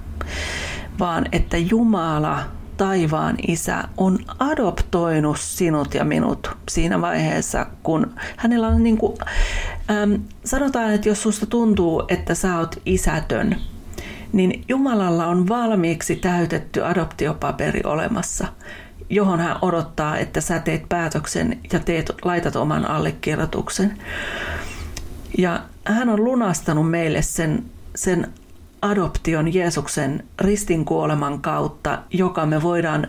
vaan 0.99 1.25
että 1.31 1.57
Jumala 1.57 2.39
taivaan 2.83 3.35
isä 3.47 3.83
on 3.97 4.19
adoptoinut 4.39 5.39
sinut 5.39 5.93
ja 5.93 6.03
minut 6.03 6.57
siinä 6.69 7.01
vaiheessa, 7.01 7.65
kun 7.83 8.15
hänellä 8.37 8.67
on 8.67 8.83
niin 8.83 8.97
kuin, 8.97 9.17
ähm, 9.91 10.13
sanotaan, 10.45 10.93
että 10.93 11.09
jos 11.09 11.23
susta 11.23 11.45
tuntuu, 11.45 12.03
että 12.07 12.35
sä 12.35 12.57
oot 12.57 12.81
isätön, 12.85 13.55
niin 14.33 14.63
Jumalalla 14.67 15.27
on 15.27 15.49
valmiiksi 15.49 16.15
täytetty 16.15 16.85
adoptiopaperi 16.85 17.81
olemassa, 17.83 18.47
johon 19.09 19.39
hän 19.39 19.57
odottaa, 19.61 20.17
että 20.17 20.41
sä 20.41 20.59
teet 20.59 20.89
päätöksen 20.89 21.59
ja 21.73 21.79
teet, 21.79 22.11
laitat 22.25 22.55
oman 22.55 22.85
allekirjoituksen. 22.85 23.97
Ja 25.37 25.61
hän 25.85 26.09
on 26.09 26.23
lunastanut 26.23 26.91
meille 26.91 27.21
sen, 27.21 27.63
sen 27.95 28.33
adoption 28.83 29.53
Jeesuksen 29.53 30.23
ristin 30.41 30.85
kuoleman 30.85 31.41
kautta, 31.41 31.99
joka 32.09 32.45
me 32.45 32.61
voidaan, 32.61 33.07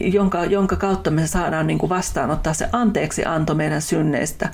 jonka, 0.00 0.44
jonka 0.44 0.76
kautta 0.76 1.10
me 1.10 1.26
saadaan 1.26 1.66
niin 1.66 1.78
kuin 1.78 1.90
vastaanottaa 1.90 2.54
se 2.54 2.68
anteeksi 2.72 3.24
anto 3.24 3.54
meidän 3.54 3.82
synneistä, 3.82 4.50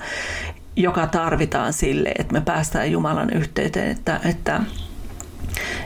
joka 0.75 1.07
tarvitaan 1.07 1.73
sille, 1.73 2.11
että 2.19 2.33
me 2.33 2.41
päästään 2.41 2.91
Jumalan 2.91 3.29
yhteyteen, 3.29 3.91
että, 3.91 4.19
että 4.25 4.61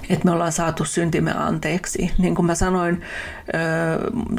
että 0.10 0.26
me 0.26 0.32
ollaan 0.32 0.52
saatu 0.52 0.86
syntimme 0.86 1.34
anteeksi. 1.38 2.12
Niin 2.18 2.36
kuin 2.36 2.46
mä 2.46 2.56
sanoin 2.56 3.02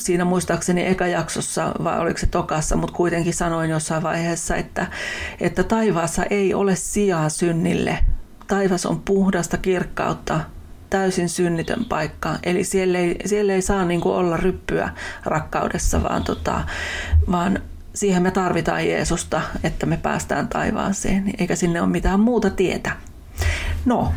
siinä 0.00 0.25
muistaakseni 0.25 0.87
eka 0.87 1.06
jaksossa, 1.06 1.73
vai 1.85 1.99
oliko 1.99 2.18
se 2.18 2.26
tokassa, 2.26 2.76
mutta 2.76 2.97
kuitenkin 2.97 3.35
sanoin 3.35 3.71
jossain 3.71 4.02
vaiheessa, 4.02 4.56
että, 4.56 4.87
että 5.40 5.62
taivaassa 5.62 6.23
ei 6.30 6.54
ole 6.54 6.76
sijaa 6.76 7.28
synnille, 7.28 7.99
taivas 8.47 8.87
on 8.87 9.00
puhdasta 9.00 9.57
kirkkautta, 9.57 10.41
täysin 10.91 11.29
synnitön 11.29 11.85
paikka. 11.85 12.38
Eli 12.43 12.65
siellä 12.65 12.99
ei, 12.99 13.17
siellä 13.26 13.53
ei 13.53 13.62
saa 13.62 13.85
niin 13.85 14.00
olla 14.05 14.37
ryppyä 14.37 14.91
rakkaudessa, 15.25 16.03
vaan, 16.03 16.25
tota, 16.25 16.65
vaan 17.31 17.59
siihen 17.95 18.23
me 18.23 18.31
tarvitaan 18.31 18.88
Jeesusta, 18.88 19.43
että 19.65 19.87
me 19.87 19.97
päästään 19.97 20.49
taivaaseen, 20.49 21.33
eikä 21.38 21.57
sinne 21.57 21.81
ole 21.81 21.91
mitään 21.91 22.21
muuta 22.21 22.50
tietä. 22.50 22.93
No, 23.85 24.12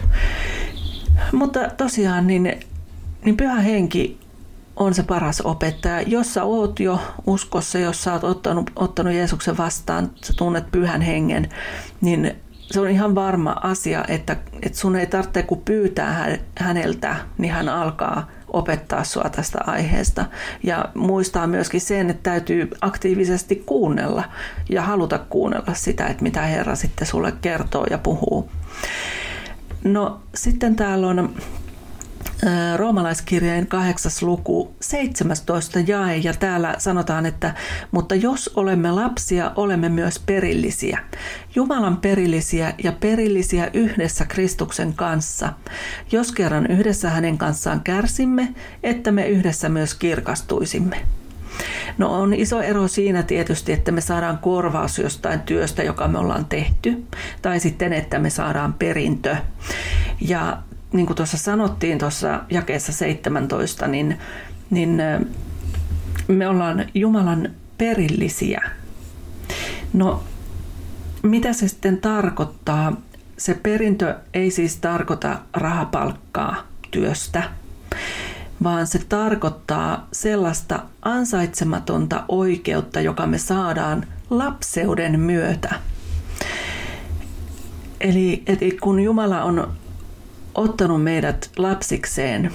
mutta 1.31 1.59
tosiaan 1.77 2.27
niin, 2.27 2.59
niin 3.25 3.37
pyhä 3.37 3.55
henki 3.55 4.19
on 4.75 4.93
se 4.93 5.03
paras 5.03 5.41
opettaja. 5.41 6.01
Jos 6.01 6.33
sä 6.33 6.43
oot 6.43 6.79
jo 6.79 7.01
uskossa, 7.25 7.79
jos 7.79 8.03
sä 8.03 8.13
oot 8.13 8.23
ottanut, 8.23 8.71
ottanut 8.75 9.13
Jeesuksen 9.13 9.57
vastaan, 9.57 10.11
sä 10.23 10.33
tunnet 10.37 10.71
pyhän 10.71 11.01
hengen, 11.01 11.49
niin 12.01 12.35
se 12.71 12.79
on 12.79 12.89
ihan 12.89 13.15
varma 13.15 13.55
asia, 13.63 14.05
että, 14.07 14.35
että 14.61 14.79
sun 14.79 14.95
ei 14.95 15.07
tarvitse 15.07 15.43
kun 15.43 15.61
pyytää 15.65 16.37
häneltä, 16.57 17.15
niin 17.37 17.53
hän 17.53 17.69
alkaa 17.69 18.27
opettaa 18.47 19.03
sua 19.03 19.29
tästä 19.31 19.59
aiheesta. 19.67 20.25
Ja 20.63 20.85
muistaa 20.95 21.47
myöskin 21.47 21.81
sen, 21.81 22.09
että 22.09 22.31
täytyy 22.31 22.69
aktiivisesti 22.81 23.63
kuunnella 23.65 24.23
ja 24.69 24.81
haluta 24.81 25.19
kuunnella 25.19 25.73
sitä, 25.73 26.07
että 26.07 26.23
mitä 26.23 26.41
Herra 26.41 26.75
sitten 26.75 27.07
sulle 27.07 27.33
kertoo 27.41 27.85
ja 27.89 27.97
puhuu. 27.97 28.49
No 29.83 30.21
sitten 30.35 30.75
täällä 30.75 31.07
on 31.07 31.35
roomalaiskirjeen 32.75 33.67
kahdeksas 33.67 34.21
luku, 34.21 34.75
17 34.81 35.79
jae, 35.87 36.17
ja 36.17 36.33
täällä 36.33 36.75
sanotaan, 36.77 37.25
että 37.25 37.53
mutta 37.91 38.15
jos 38.15 38.51
olemme 38.55 38.91
lapsia, 38.91 39.51
olemme 39.55 39.89
myös 39.89 40.19
perillisiä. 40.19 40.99
Jumalan 41.55 41.97
perillisiä 41.97 42.73
ja 42.83 42.91
perillisiä 42.91 43.69
yhdessä 43.73 44.25
Kristuksen 44.25 44.93
kanssa. 44.93 45.53
Jos 46.11 46.31
kerran 46.31 46.67
yhdessä 46.67 47.09
hänen 47.09 47.37
kanssaan 47.37 47.81
kärsimme, 47.81 48.53
että 48.83 49.11
me 49.11 49.27
yhdessä 49.27 49.69
myös 49.69 49.93
kirkastuisimme. 49.93 51.01
No 51.97 52.21
on 52.21 52.33
iso 52.33 52.61
ero 52.61 52.87
siinä 52.87 53.23
tietysti, 53.23 53.71
että 53.71 53.91
me 53.91 54.01
saadaan 54.01 54.37
korvaus 54.37 54.99
jostain 54.99 55.39
työstä, 55.39 55.83
joka 55.83 56.07
me 56.07 56.19
ollaan 56.19 56.45
tehty, 56.45 57.03
tai 57.41 57.59
sitten, 57.59 57.93
että 57.93 58.19
me 58.19 58.29
saadaan 58.29 58.73
perintö. 58.73 59.35
Ja 60.21 60.57
niin 60.93 61.05
kuin 61.05 61.17
tuossa 61.17 61.37
sanottiin 61.37 61.97
tuossa 61.97 62.43
jakeessa 62.49 62.91
17, 62.91 63.87
niin, 63.87 64.17
niin 64.69 65.01
me 66.27 66.47
ollaan 66.47 66.85
Jumalan 66.93 67.49
perillisiä. 67.77 68.61
No, 69.93 70.23
mitä 71.23 71.53
se 71.53 71.67
sitten 71.67 71.97
tarkoittaa? 71.97 73.01
Se 73.37 73.53
perintö 73.53 74.15
ei 74.33 74.51
siis 74.51 74.77
tarkoita 74.77 75.39
rahapalkkaa 75.53 76.55
työstä, 76.91 77.43
vaan 78.63 78.87
se 78.87 78.99
tarkoittaa 79.09 80.07
sellaista 80.11 80.79
ansaitsematonta 81.01 82.25
oikeutta, 82.27 83.01
joka 83.01 83.27
me 83.27 83.37
saadaan 83.37 84.05
lapseuden 84.29 85.19
myötä. 85.19 85.75
Eli, 88.01 88.43
eli 88.47 88.77
kun 88.81 88.99
Jumala 88.99 89.43
on 89.43 89.73
ottanut 90.59 91.03
meidät 91.03 91.51
lapsikseen 91.57 92.51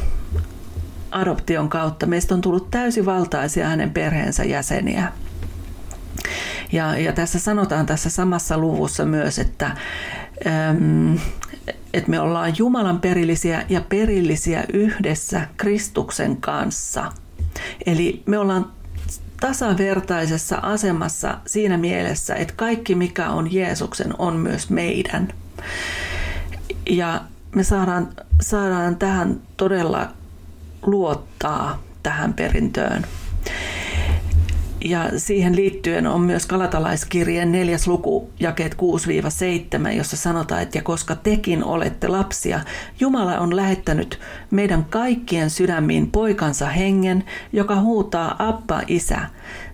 adoption 1.11 1.69
kautta. 1.69 2.07
Meistä 2.07 2.35
on 2.35 2.41
tullut 2.41 2.71
täysivaltaisia 2.71 3.69
hänen 3.69 3.91
perheensä 3.91 4.45
jäseniä. 4.45 5.13
Ja, 6.73 6.99
ja 6.99 7.13
tässä 7.13 7.39
sanotaan 7.39 7.87
tässä 7.87 8.11
samassa 8.11 8.59
luvussa 8.59 9.05
myös, 9.05 9.39
että, 9.39 9.77
että 11.95 12.11
me 12.11 12.21
ollaan 12.21 12.53
Jumalan 12.59 13.01
perillisiä 13.01 13.65
ja 13.69 13.81
perillisiä 13.81 14.65
yhdessä 14.73 15.49
Kristuksen 15.57 16.37
kanssa. 16.37 17.13
Eli 17.87 18.23
me 18.27 18.39
ollaan 18.39 18.73
tasavertaisessa 19.41 20.57
asemassa 20.57 21.39
siinä 21.47 21.77
mielessä, 21.77 22.35
että 22.35 22.55
kaikki 22.57 22.95
mikä 22.95 23.31
on 23.31 23.53
Jeesuksen 23.53 24.15
on 24.19 24.37
myös 24.37 24.71
meidän. 24.71 25.33
Ja 26.91 27.21
me 27.55 27.63
saadaan, 27.63 28.09
saadaan 28.41 28.97
tähän 28.97 29.41
todella 29.57 30.09
luottaa 30.87 31.83
tähän 32.03 32.35
perintöön. 32.35 33.07
Ja 34.85 35.11
siihen 35.17 35.57
liittyen 35.57 36.07
on 36.07 36.21
myös 36.21 36.47
Kalatalaiskirjeen 36.47 37.53
neljäs 37.53 37.87
luku, 37.87 38.31
jakeet 38.41 38.77
6-7, 39.87 39.89
jossa 39.89 40.17
sanotaan, 40.17 40.63
että 40.63 40.79
ja 40.79 40.83
koska 40.83 41.15
tekin 41.17 41.65
olette 41.65 42.09
lapsia, 42.09 42.61
Jumala 43.01 43.39
on 43.39 43.57
lähettänyt 43.57 44.21
meidän 44.51 44.85
kaikkien 44.85 45.51
sydämiin 45.51 46.11
poikansa 46.11 46.67
hengen, 46.69 47.25
joka 47.53 47.81
huutaa 47.81 48.37
Abba 48.39 48.83
isä. 48.87 49.19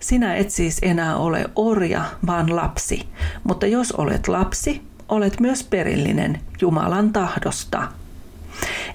Sinä 0.00 0.34
et 0.34 0.50
siis 0.50 0.78
enää 0.82 1.16
ole 1.16 1.44
orja, 1.56 2.04
vaan 2.26 2.56
lapsi. 2.56 3.08
Mutta 3.44 3.66
jos 3.66 3.92
olet 3.92 4.28
lapsi, 4.28 4.89
olet 5.10 5.40
myös 5.40 5.62
perillinen 5.62 6.40
Jumalan 6.60 7.12
tahdosta. 7.12 7.88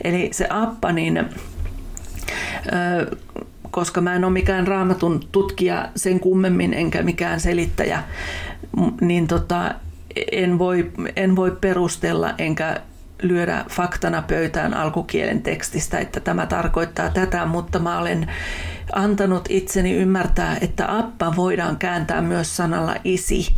Eli 0.04 0.30
se 0.32 0.48
appa, 0.50 0.92
niin, 0.92 1.30
koska 3.72 4.02
mä 4.02 4.16
en 4.16 4.24
ole 4.24 4.34
mikään 4.34 4.68
raamatun 4.68 5.20
tutkija 5.32 5.90
sen 5.96 6.20
kummemmin 6.20 6.74
enkä 6.74 7.04
mikään 7.04 7.40
selittäjä, 7.40 8.04
niin 9.02 9.28
tota, 9.28 9.76
en, 10.32 10.60
voi, 10.60 10.92
en 11.16 11.36
voi 11.36 11.58
perustella 11.62 12.34
enkä 12.38 12.82
lyödä 13.22 13.66
faktana 13.70 14.22
pöytään 14.22 14.74
alkukielen 14.74 15.42
tekstistä, 15.42 16.00
että 16.00 16.20
tämä 16.20 16.46
tarkoittaa 16.46 17.10
tätä, 17.10 17.46
mutta 17.46 17.80
mä 17.80 18.00
olen 18.00 18.32
antanut 18.94 19.46
itseni 19.50 19.94
ymmärtää, 19.94 20.58
että 20.62 20.98
appa 20.98 21.36
voidaan 21.36 21.78
kääntää 21.78 22.22
myös 22.22 22.58
sanalla 22.58 22.96
isi 23.04 23.56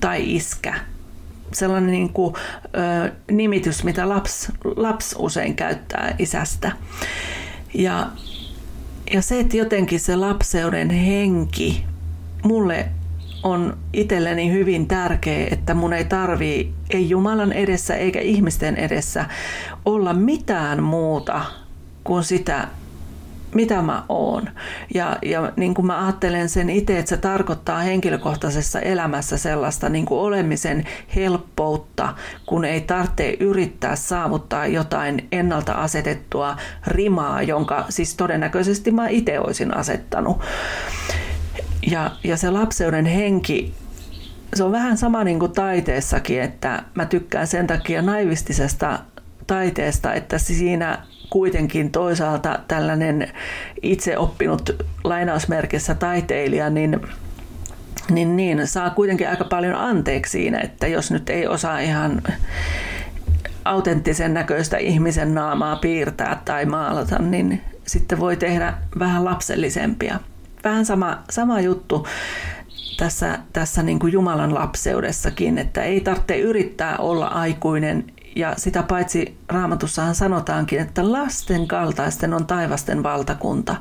tai 0.00 0.36
iskä 0.36 0.74
sellainen 1.52 1.90
niin 1.90 2.12
kuin, 2.12 2.34
ö, 3.06 3.12
nimitys, 3.30 3.84
mitä 3.84 4.08
laps, 4.08 4.52
laps 4.76 5.14
usein 5.18 5.54
käyttää 5.54 6.14
isästä. 6.18 6.72
Ja, 7.74 8.08
ja 9.12 9.22
se, 9.22 9.40
että 9.40 9.56
jotenkin 9.56 10.00
se 10.00 10.16
lapseuden 10.16 10.90
henki 10.90 11.84
mulle 12.42 12.88
on 13.42 13.76
itselleni 13.92 14.52
hyvin 14.52 14.86
tärkeä, 14.88 15.48
että 15.50 15.74
mun 15.74 15.92
ei 15.92 16.04
tarvii, 16.04 16.72
ei 16.90 17.10
Jumalan 17.10 17.52
edessä 17.52 17.96
eikä 17.96 18.20
ihmisten 18.20 18.76
edessä, 18.76 19.24
olla 19.84 20.12
mitään 20.12 20.82
muuta 20.82 21.44
kuin 22.04 22.24
sitä, 22.24 22.68
mitä 23.54 23.82
mä 23.82 24.04
oon. 24.08 24.50
Ja, 24.94 25.16
ja 25.22 25.52
niin 25.56 25.74
kuin 25.74 25.86
mä 25.86 26.04
ajattelen 26.04 26.48
sen 26.48 26.70
itse, 26.70 26.98
että 26.98 27.08
se 27.08 27.16
tarkoittaa 27.16 27.78
henkilökohtaisessa 27.78 28.80
elämässä 28.80 29.36
sellaista 29.36 29.88
niin 29.88 30.04
kuin 30.04 30.20
olemisen 30.20 30.84
helppoutta, 31.16 32.14
kun 32.46 32.64
ei 32.64 32.80
tarvitse 32.80 33.36
yrittää 33.40 33.96
saavuttaa 33.96 34.66
jotain 34.66 35.28
ennalta 35.32 35.72
asetettua 35.72 36.56
rimaa, 36.86 37.42
jonka 37.42 37.84
siis 37.88 38.14
todennäköisesti 38.14 38.90
mä 38.90 39.08
itse 39.08 39.40
olisin 39.40 39.76
asettanut. 39.76 40.40
Ja, 41.90 42.10
ja 42.24 42.36
se 42.36 42.50
lapseuden 42.50 43.06
henki, 43.06 43.74
se 44.54 44.64
on 44.64 44.72
vähän 44.72 44.96
sama 44.96 45.24
niin 45.24 45.38
kuin 45.38 45.52
taiteessakin, 45.52 46.42
että 46.42 46.82
mä 46.94 47.06
tykkään 47.06 47.46
sen 47.46 47.66
takia 47.66 48.02
naivistisesta 48.02 48.98
taiteesta, 49.46 50.14
että 50.14 50.38
siinä 50.38 50.98
kuitenkin 51.30 51.90
toisaalta 51.90 52.58
tällainen 52.68 53.32
itse 53.82 54.18
oppinut 54.18 54.70
lainausmerkissä 55.04 55.94
taiteilija, 55.94 56.70
niin 56.70 57.00
niin, 58.10 58.36
niin 58.36 58.66
saa 58.66 58.90
kuitenkin 58.90 59.28
aika 59.28 59.44
paljon 59.44 59.74
anteeksi 59.74 60.30
siinä, 60.30 60.60
että 60.60 60.86
jos 60.86 61.10
nyt 61.10 61.30
ei 61.30 61.46
osaa 61.46 61.78
ihan 61.78 62.22
autenttisen 63.64 64.34
näköistä 64.34 64.76
ihmisen 64.76 65.34
naamaa 65.34 65.76
piirtää 65.76 66.42
tai 66.44 66.64
maalata, 66.64 67.18
niin 67.18 67.60
sitten 67.86 68.20
voi 68.20 68.36
tehdä 68.36 68.74
vähän 68.98 69.24
lapsellisempia. 69.24 70.20
Vähän 70.64 70.86
sama, 70.86 71.22
sama 71.30 71.60
juttu 71.60 72.06
tässä, 72.96 73.38
tässä 73.52 73.82
niin 73.82 73.98
kuin 73.98 74.12
Jumalan 74.12 74.54
lapseudessakin, 74.54 75.58
että 75.58 75.82
ei 75.82 76.00
tarvitse 76.00 76.38
yrittää 76.38 76.96
olla 76.96 77.26
aikuinen 77.26 78.04
ja 78.38 78.54
sitä 78.56 78.82
paitsi 78.82 79.38
raamatussahan 79.48 80.14
sanotaankin, 80.14 80.80
että 80.80 81.12
lasten 81.12 81.68
kaltaisten 81.68 82.34
on 82.34 82.46
taivasten 82.46 83.02
valtakunta. 83.02 83.76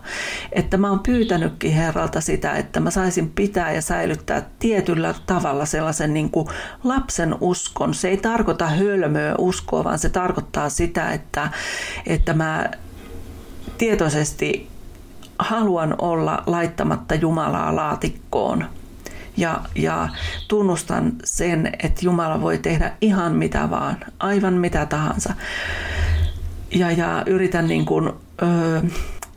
Että 0.52 0.78
mä 0.78 0.90
oon 0.90 1.00
pyytänytkin 1.00 1.74
Herralta 1.74 2.22
sitä, 2.22 2.52
että 2.54 2.80
mä 2.80 2.92
saisin 2.92 3.30
pitää 3.30 3.72
ja 3.72 3.82
säilyttää 3.82 4.50
tietyllä 4.60 5.16
tavalla 5.26 5.66
sellaisen 5.66 6.14
niin 6.14 6.30
kuin 6.30 6.48
lapsen 6.84 7.36
uskon. 7.42 7.94
Se 7.94 8.08
ei 8.08 8.18
tarkoita 8.18 8.68
hölmöä 8.68 9.36
uskoa, 9.38 9.84
vaan 9.84 10.00
se 10.00 10.10
tarkoittaa 10.10 10.70
sitä, 10.70 11.12
että, 11.12 11.50
että 12.06 12.34
mä 12.34 12.70
tietoisesti 13.78 14.70
haluan 15.40 15.96
olla 15.98 16.44
laittamatta 16.46 17.16
Jumalaa 17.16 17.76
laatikkoon 17.76 18.66
ja, 19.38 19.62
ja 19.76 20.10
tunnustan 20.48 21.12
sen, 21.24 21.72
että 21.84 22.02
Jumala 22.06 22.42
voi 22.42 22.58
tehdä 22.58 22.92
ihan 23.02 23.32
mitä 23.36 23.70
vaan, 23.70 23.98
aivan 24.20 24.54
mitä 24.54 24.86
tahansa. 24.86 25.34
Ja, 26.72 26.92
ja 26.92 27.24
yritän 27.26 27.68
niin 27.68 27.86
kuin, 27.86 28.08
ö, 28.42 28.82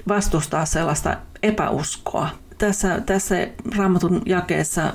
vastustaa 0.08 0.64
sellaista 0.66 1.16
epäuskoa. 1.42 2.28
Tässä, 2.58 3.00
tässä 3.00 3.48
raamatun 3.76 4.22
jakeessa 4.26 4.92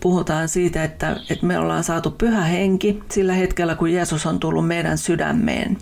puhutaan 0.00 0.48
siitä, 0.48 0.84
että, 0.84 1.16
että 1.30 1.46
me 1.46 1.58
ollaan 1.58 1.84
saatu 1.84 2.10
pyhä 2.10 2.40
henki 2.40 3.02
sillä 3.10 3.32
hetkellä, 3.32 3.74
kun 3.74 3.92
Jeesus 3.92 4.26
on 4.26 4.40
tullut 4.40 4.66
meidän 4.66 4.98
sydämeen 4.98 5.78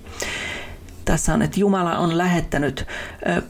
tässä 1.05 1.35
on, 1.35 1.43
että 1.43 1.61
Jumala 1.61 1.99
on 1.99 2.19
lähettänyt, 2.19 2.87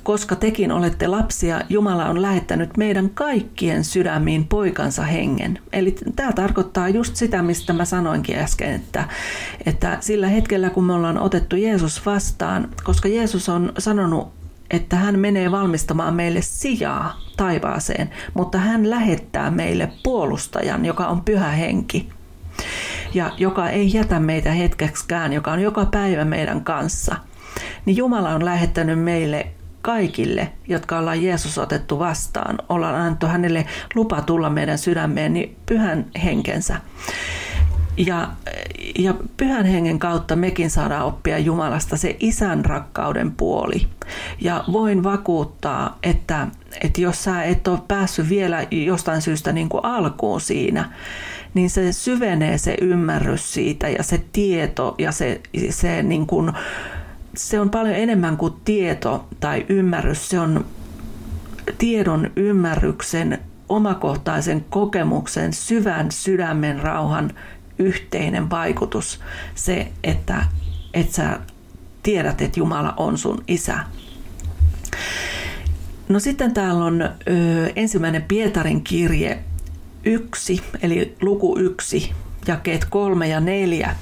koska 0.02 0.36
tekin 0.36 0.72
olette 0.72 1.06
lapsia, 1.06 1.60
Jumala 1.68 2.06
on 2.06 2.22
lähettänyt 2.22 2.76
meidän 2.76 3.10
kaikkien 3.14 3.84
sydämiin 3.84 4.46
poikansa 4.46 5.02
hengen. 5.02 5.58
Eli 5.72 5.96
tämä 6.16 6.32
tarkoittaa 6.32 6.88
just 6.88 7.16
sitä, 7.16 7.42
mistä 7.42 7.72
mä 7.72 7.84
sanoinkin 7.84 8.38
äsken, 8.38 8.74
että, 8.74 9.08
että 9.66 9.96
sillä 10.00 10.28
hetkellä, 10.28 10.70
kun 10.70 10.84
me 10.84 10.92
ollaan 10.92 11.18
otettu 11.18 11.56
Jeesus 11.56 12.06
vastaan, 12.06 12.68
koska 12.84 13.08
Jeesus 13.08 13.48
on 13.48 13.72
sanonut 13.78 14.40
että 14.70 14.96
hän 14.96 15.18
menee 15.18 15.50
valmistamaan 15.50 16.14
meille 16.14 16.42
sijaa 16.42 17.20
taivaaseen, 17.36 18.10
mutta 18.34 18.58
hän 18.58 18.90
lähettää 18.90 19.50
meille 19.50 19.92
puolustajan, 20.02 20.84
joka 20.84 21.06
on 21.06 21.24
pyhä 21.24 21.48
henki 21.48 22.08
ja 23.14 23.30
joka 23.36 23.70
ei 23.70 23.94
jätä 23.94 24.20
meitä 24.20 24.52
hetkeksikään, 24.52 25.32
joka 25.32 25.52
on 25.52 25.60
joka 25.60 25.84
päivä 25.84 26.24
meidän 26.24 26.64
kanssa. 26.64 27.16
Niin 27.84 27.96
Jumala 27.96 28.28
on 28.28 28.44
lähettänyt 28.44 28.98
meille 28.98 29.46
kaikille, 29.82 30.52
jotka 30.68 30.98
ollaan 30.98 31.22
Jeesus 31.22 31.58
otettu 31.58 31.98
vastaan, 31.98 32.58
ollaan 32.68 32.94
annettu 32.94 33.26
hänelle 33.26 33.66
lupa 33.94 34.20
tulla 34.20 34.50
meidän 34.50 34.78
sydämeen, 34.78 35.32
niin 35.32 35.56
pyhän 35.66 36.06
henkensä. 36.24 36.80
Ja, 37.96 38.28
ja 38.98 39.14
pyhän 39.36 39.66
hengen 39.66 39.98
kautta 39.98 40.36
mekin 40.36 40.70
saadaan 40.70 41.06
oppia 41.06 41.38
Jumalasta 41.38 41.96
se 41.96 42.16
isän 42.20 42.64
rakkauden 42.64 43.32
puoli. 43.32 43.86
Ja 44.40 44.64
voin 44.72 45.02
vakuuttaa, 45.02 45.98
että, 46.02 46.46
että 46.80 47.00
jos 47.00 47.24
sä 47.24 47.42
et 47.42 47.68
ole 47.68 47.78
päässyt 47.88 48.28
vielä 48.28 48.66
jostain 48.70 49.22
syystä 49.22 49.52
niin 49.52 49.68
kuin 49.68 49.84
alkuun 49.84 50.40
siinä, 50.40 50.92
niin 51.54 51.70
se 51.70 51.92
syvenee 51.92 52.58
se 52.58 52.76
ymmärrys 52.80 53.54
siitä 53.54 53.88
ja 53.88 54.02
se 54.02 54.24
tieto 54.32 54.94
ja 54.98 55.12
se, 55.12 55.40
se, 55.70 56.02
niin 56.02 56.26
kuin, 56.26 56.52
se 57.36 57.60
on 57.60 57.70
paljon 57.70 57.94
enemmän 57.94 58.36
kuin 58.36 58.54
tieto 58.64 59.28
tai 59.40 59.66
ymmärrys. 59.68 60.28
Se 60.28 60.40
on 60.40 60.64
tiedon, 61.78 62.30
ymmärryksen, 62.36 63.38
omakohtaisen 63.68 64.64
kokemuksen, 64.70 65.52
syvän 65.52 66.12
sydämen 66.12 66.80
rauhan 66.80 67.30
yhteinen 67.78 68.50
vaikutus. 68.50 69.20
Se, 69.54 69.88
että, 70.04 70.44
että 70.94 71.14
sä 71.14 71.40
tiedät, 72.02 72.42
että 72.42 72.60
Jumala 72.60 72.94
on 72.96 73.18
sun 73.18 73.44
isä. 73.48 73.78
No 76.08 76.20
sitten 76.20 76.54
täällä 76.54 76.84
on 76.84 77.02
ö, 77.02 77.10
ensimmäinen 77.76 78.22
Pietarin 78.22 78.84
kirje 78.84 79.38
yksi, 80.04 80.62
eli 80.82 81.16
luku 81.20 81.58
yksi, 81.58 82.12
jakeet 82.46 82.84
kolme 82.84 83.28
ja 83.28 83.40
neljä. 83.40 83.96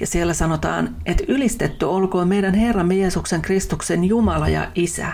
Ja 0.00 0.06
siellä 0.06 0.34
sanotaan, 0.34 0.96
että 1.06 1.24
ylistetty 1.28 1.84
olkoon 1.84 2.28
meidän 2.28 2.54
Herramme 2.54 2.94
Jeesuksen 2.94 3.42
Kristuksen 3.42 4.04
Jumala 4.04 4.48
ja 4.48 4.68
Isä. 4.74 5.12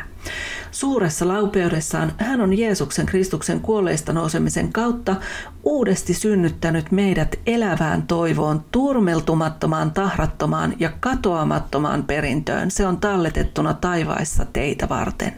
Suuressa 0.70 1.28
laupeudessaan 1.28 2.12
hän 2.18 2.40
on 2.40 2.58
Jeesuksen 2.58 3.06
Kristuksen 3.06 3.60
kuolleista 3.60 4.12
nousemisen 4.12 4.72
kautta 4.72 5.16
uudesti 5.62 6.14
synnyttänyt 6.14 6.92
meidät 6.92 7.36
elävään 7.46 8.02
toivoon, 8.02 8.64
turmeltumattomaan, 8.72 9.90
tahrattomaan 9.90 10.74
ja 10.78 10.90
katoamattomaan 11.00 12.04
perintöön. 12.04 12.70
Se 12.70 12.86
on 12.86 12.96
talletettuna 12.96 13.74
taivaissa 13.74 14.44
teitä 14.52 14.88
varten. 14.88 15.32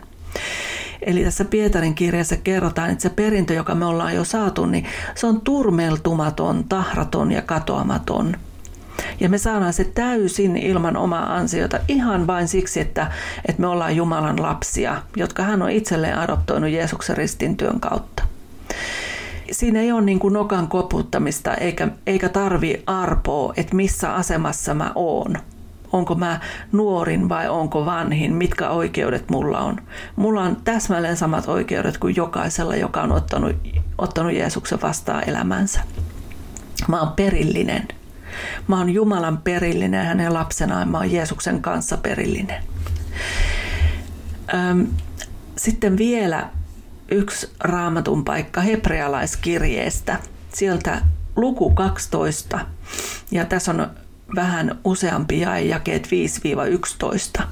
Eli 1.06 1.24
tässä 1.24 1.44
Pietarin 1.44 1.94
kirjassa 1.94 2.36
kerrotaan, 2.36 2.90
että 2.90 3.02
se 3.02 3.10
perintö, 3.10 3.54
joka 3.54 3.74
me 3.74 3.84
ollaan 3.84 4.14
jo 4.14 4.24
saatu, 4.24 4.66
niin 4.66 4.86
se 5.14 5.26
on 5.26 5.40
turmeltumaton, 5.40 6.64
tahraton 6.68 7.32
ja 7.32 7.42
katoamaton. 7.42 8.36
Ja 9.20 9.28
me 9.28 9.38
saadaan 9.38 9.72
se 9.72 9.84
täysin 9.84 10.56
ilman 10.56 10.96
omaa 10.96 11.36
ansiota 11.36 11.78
ihan 11.88 12.26
vain 12.26 12.48
siksi, 12.48 12.80
että, 12.80 13.10
että 13.48 13.60
me 13.60 13.66
ollaan 13.66 13.96
Jumalan 13.96 14.42
lapsia, 14.42 15.02
jotka 15.16 15.42
hän 15.42 15.62
on 15.62 15.70
itselleen 15.70 16.18
adoptoinut 16.18 16.70
Jeesuksen 16.70 17.16
ristintyön 17.16 17.80
kautta. 17.80 18.22
Siinä 19.52 19.80
ei 19.80 19.92
ole 19.92 20.02
niin 20.02 20.18
kuin 20.18 20.34
nokan 20.34 20.68
koputtamista 20.68 21.54
eikä, 21.54 21.88
eikä 22.06 22.28
tarvi 22.28 22.82
arpoa, 22.86 23.52
että 23.56 23.76
missä 23.76 24.14
asemassa 24.14 24.74
mä 24.74 24.92
oon 24.94 25.36
onko 25.92 26.14
mä 26.14 26.40
nuorin 26.72 27.28
vai 27.28 27.48
onko 27.48 27.86
vanhin, 27.86 28.34
mitkä 28.34 28.70
oikeudet 28.70 29.30
mulla 29.30 29.58
on. 29.58 29.80
Mulla 30.16 30.42
on 30.42 30.56
täsmälleen 30.64 31.16
samat 31.16 31.48
oikeudet 31.48 31.98
kuin 31.98 32.16
jokaisella, 32.16 32.76
joka 32.76 33.02
on 33.02 33.12
ottanut, 33.12 33.56
ottanut 33.98 34.32
Jeesuksen 34.32 34.82
vastaan 34.82 35.28
elämänsä. 35.28 35.80
Mä 36.88 37.00
oon 37.00 37.12
perillinen. 37.12 37.88
Mä 38.68 38.78
oon 38.78 38.90
Jumalan 38.90 39.38
perillinen 39.38 40.06
hänen 40.06 40.34
lapsenaan. 40.34 40.88
Mä 40.88 40.98
oon 40.98 41.12
Jeesuksen 41.12 41.62
kanssa 41.62 41.96
perillinen. 41.96 42.62
Sitten 45.56 45.98
vielä 45.98 46.48
yksi 47.10 47.50
raamatun 47.60 48.24
paikka 48.24 48.60
hebrealaiskirjeestä. 48.60 50.18
Sieltä 50.52 51.02
luku 51.36 51.70
12. 51.70 52.60
Ja 53.30 53.44
tässä 53.44 53.72
on 53.72 53.90
vähän 54.34 54.78
useampi 54.84 55.40
jae, 55.40 55.62
jakeet 55.62 56.08
5-11, 57.40 57.42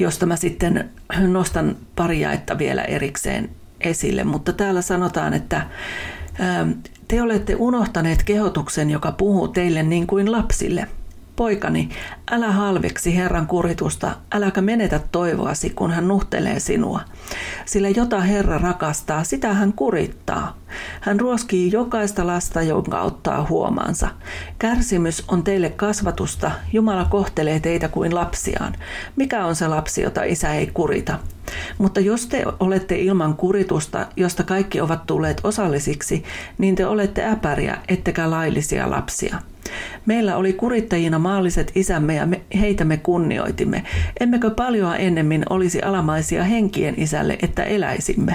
josta 0.00 0.26
mä 0.26 0.36
sitten 0.36 0.90
nostan 1.26 1.76
pari 1.96 2.20
jaetta 2.20 2.58
vielä 2.58 2.82
erikseen 2.82 3.50
esille. 3.80 4.24
Mutta 4.24 4.52
täällä 4.52 4.82
sanotaan, 4.82 5.34
että 5.34 5.66
te 7.08 7.22
olette 7.22 7.54
unohtaneet 7.54 8.22
kehotuksen, 8.22 8.90
joka 8.90 9.12
puhuu 9.12 9.48
teille 9.48 9.82
niin 9.82 10.06
kuin 10.06 10.32
lapsille– 10.32 10.88
Poikani, 11.36 11.88
älä 12.30 12.52
halveksi 12.52 13.16
Herran 13.16 13.46
kuritusta, 13.46 14.16
äläkä 14.32 14.60
menetä 14.60 15.00
toivoasi, 15.12 15.70
kun 15.70 15.90
hän 15.90 16.08
nuhtelee 16.08 16.60
sinua. 16.60 17.00
Sillä 17.64 17.88
jota 17.88 18.20
Herra 18.20 18.58
rakastaa, 18.58 19.24
sitä 19.24 19.54
hän 19.54 19.72
kurittaa. 19.72 20.56
Hän 21.00 21.20
ruoskii 21.20 21.72
jokaista 21.72 22.26
lasta, 22.26 22.62
jonka 22.62 23.00
ottaa 23.00 23.46
huomaansa. 23.48 24.08
Kärsimys 24.58 25.24
on 25.28 25.44
teille 25.44 25.70
kasvatusta, 25.70 26.50
Jumala 26.72 27.04
kohtelee 27.04 27.60
teitä 27.60 27.88
kuin 27.88 28.14
lapsiaan. 28.14 28.74
Mikä 29.16 29.44
on 29.44 29.56
se 29.56 29.68
lapsi, 29.68 30.02
jota 30.02 30.22
isä 30.22 30.54
ei 30.54 30.66
kurita? 30.66 31.18
Mutta 31.78 32.00
jos 32.00 32.26
te 32.26 32.44
olette 32.60 32.96
ilman 32.98 33.36
kuritusta, 33.36 34.06
josta 34.16 34.42
kaikki 34.42 34.80
ovat 34.80 35.06
tulleet 35.06 35.40
osallisiksi, 35.44 36.24
niin 36.58 36.74
te 36.74 36.86
olette 36.86 37.24
äpäriä, 37.24 37.78
ettekä 37.88 38.30
laillisia 38.30 38.90
lapsia. 38.90 39.38
Meillä 40.06 40.36
oli 40.36 40.52
kurittajina 40.52 41.18
maalliset 41.18 41.72
isämme 41.74 42.14
ja 42.14 42.26
me, 42.26 42.40
heitä 42.60 42.84
me 42.84 42.96
kunnioitimme. 42.96 43.82
Emmekö 44.20 44.50
paljoa 44.50 44.96
ennemmin 44.96 45.44
olisi 45.50 45.82
alamaisia 45.82 46.44
henkien 46.44 46.94
isälle, 46.96 47.38
että 47.42 47.62
eläisimme? 47.62 48.34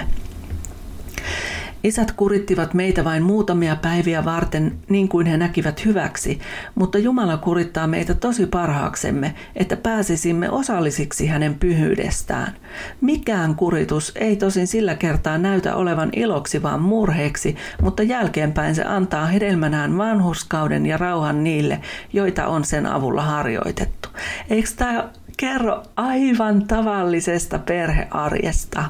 Isät 1.84 2.12
kurittivat 2.12 2.74
meitä 2.74 3.04
vain 3.04 3.22
muutamia 3.22 3.76
päiviä 3.76 4.24
varten 4.24 4.78
niin 4.88 5.08
kuin 5.08 5.26
he 5.26 5.36
näkivät 5.36 5.84
hyväksi, 5.84 6.40
mutta 6.74 6.98
Jumala 6.98 7.36
kurittaa 7.36 7.86
meitä 7.86 8.14
tosi 8.14 8.46
parhaaksemme, 8.46 9.34
että 9.56 9.76
pääsisimme 9.76 10.50
osallisiksi 10.50 11.26
hänen 11.26 11.54
pyhyydestään. 11.54 12.52
Mikään 13.00 13.54
kuritus 13.54 14.12
ei 14.14 14.36
tosin 14.36 14.66
sillä 14.66 14.94
kertaa 14.94 15.38
näytä 15.38 15.76
olevan 15.76 16.10
iloksi 16.16 16.62
vaan 16.62 16.80
murheeksi, 16.80 17.56
mutta 17.82 18.02
jälkeenpäin 18.02 18.74
se 18.74 18.84
antaa 18.84 19.26
hedelmänään 19.26 19.98
vanhuskauden 19.98 20.86
ja 20.86 20.96
rauhan 20.96 21.44
niille, 21.44 21.80
joita 22.12 22.46
on 22.46 22.64
sen 22.64 22.86
avulla 22.86 23.22
harjoitettu. 23.22 24.08
Eikö 24.50 24.68
tämä 24.76 25.08
kerro 25.36 25.82
aivan 25.96 26.66
tavallisesta 26.66 27.58
perhearjesta? 27.58 28.84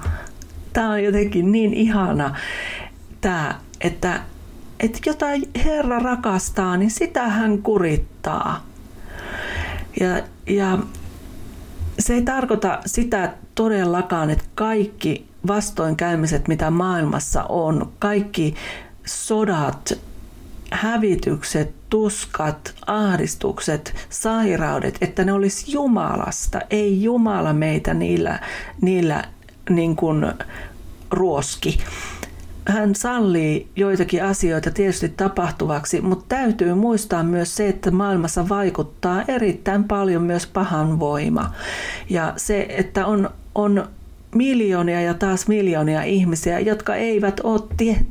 Tämä 0.73 0.91
on 0.91 1.05
jotenkin 1.05 1.53
niin 1.53 1.75
ihana, 1.75 2.35
tämä, 3.21 3.61
että, 3.81 4.21
että 4.81 4.99
jotain 5.07 5.51
Herra 5.65 5.99
rakastaa, 5.99 6.77
niin 6.77 6.91
sitä 6.91 7.29
hän 7.29 7.63
kurittaa. 7.63 8.67
Ja, 10.01 10.23
ja 10.47 10.79
se 11.99 12.15
ei 12.15 12.23
tarkoita 12.23 12.79
sitä 12.87 13.33
todellakaan, 13.55 14.31
että 14.31 14.45
kaikki 14.55 15.27
vastoinkäymiset, 15.47 16.49
mitä 16.49 16.71
maailmassa 16.71 17.45
on, 17.45 17.93
kaikki 17.99 18.55
sodat, 19.07 19.93
hävitykset, 20.71 21.75
tuskat, 21.91 22.75
ahdistukset, 22.87 23.95
sairaudet, 24.11 24.99
että 25.01 25.25
ne 25.25 25.33
olisi 25.33 25.73
Jumalasta. 25.73 26.61
Ei 26.71 27.03
Jumala 27.03 27.53
meitä 27.53 27.95
niillä, 27.95 28.41
niillä 28.81 29.25
niin 29.71 29.97
kuin 29.97 30.27
ruoski 31.11 31.81
hän 32.67 32.95
sallii 32.95 33.69
joitakin 33.77 34.25
asioita 34.25 34.71
tietysti 34.71 35.09
tapahtuvaksi, 35.09 36.01
mutta 36.01 36.25
täytyy 36.29 36.75
muistaa 36.75 37.23
myös 37.23 37.57
se, 37.57 37.69
että 37.69 37.91
maailmassa 37.91 38.49
vaikuttaa 38.49 39.23
erittäin 39.29 39.85
paljon 39.85 40.23
myös 40.23 40.47
pahan 40.47 41.01
voima. 41.01 41.55
Ja 42.11 42.33
se, 42.37 42.67
että 42.69 43.07
on, 43.07 43.31
on 43.55 43.89
miljoonia 44.35 45.01
ja 45.01 45.15
taas 45.15 45.49
miljoonia 45.49 46.03
ihmisiä, 46.03 46.61
jotka 46.61 46.95
eivät 46.95 47.41
ole 47.41 47.61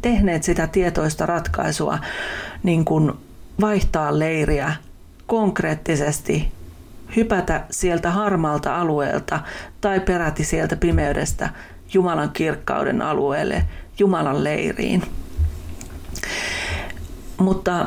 tehneet 0.01 0.43
sitä 0.43 0.67
tietoista 0.67 1.25
ratkaisua 1.25 1.99
niin 2.63 2.85
kuin 2.85 3.11
vaihtaa 3.61 4.19
leiriä 4.19 4.73
konkreettisesti 5.25 6.51
hypätä 7.15 7.63
sieltä 7.71 8.11
harmaalta 8.11 8.75
alueelta 8.75 9.39
tai 9.81 9.99
peräti 9.99 10.43
sieltä 10.43 10.75
pimeydestä 10.75 11.49
Jumalan 11.93 12.31
kirkkauden 12.31 13.01
alueelle 13.01 13.65
Jumalan 13.99 14.43
leiriin. 14.43 15.03
Mutta, 17.37 17.85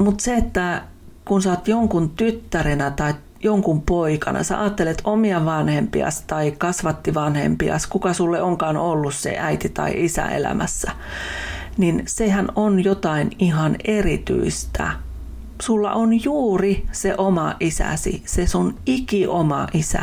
mutta 0.00 0.24
se, 0.24 0.34
että 0.34 0.82
kun 1.24 1.42
sä 1.42 1.50
oot 1.50 1.68
jonkun 1.68 2.10
tyttärenä 2.10 2.90
tai 2.90 3.14
jonkun 3.42 3.82
poikana, 3.82 4.42
sä 4.42 4.60
ajattelet 4.60 5.00
omia 5.04 5.44
vanhempias 5.44 6.22
tai 6.26 6.50
kasvatti 6.58 7.14
vanhempias, 7.14 7.86
kuka 7.86 8.12
sulle 8.12 8.42
onkaan 8.42 8.76
ollut 8.76 9.14
se 9.14 9.36
äiti 9.38 9.68
tai 9.68 9.92
isä 10.04 10.26
elämässä, 10.26 10.92
niin 11.78 12.02
sehän 12.06 12.48
on 12.56 12.84
jotain 12.84 13.30
ihan 13.38 13.76
erityistä. 13.84 14.90
Sulla 15.62 15.92
on 15.92 16.24
juuri 16.24 16.86
se 16.92 17.14
oma 17.18 17.54
isäsi, 17.60 18.22
se 18.26 18.46
sun 18.46 18.74
iki 18.86 19.26
oma 19.26 19.66
isä. 19.74 20.02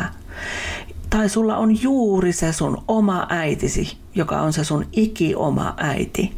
Tai 1.10 1.28
sulla 1.28 1.56
on 1.56 1.82
juuri 1.82 2.32
se 2.32 2.52
sun 2.52 2.82
oma 2.88 3.26
äitisi, 3.28 3.96
joka 4.14 4.40
on 4.40 4.52
se 4.52 4.64
sun 4.64 4.86
iki 4.92 5.34
oma 5.34 5.74
äiti. 5.76 6.36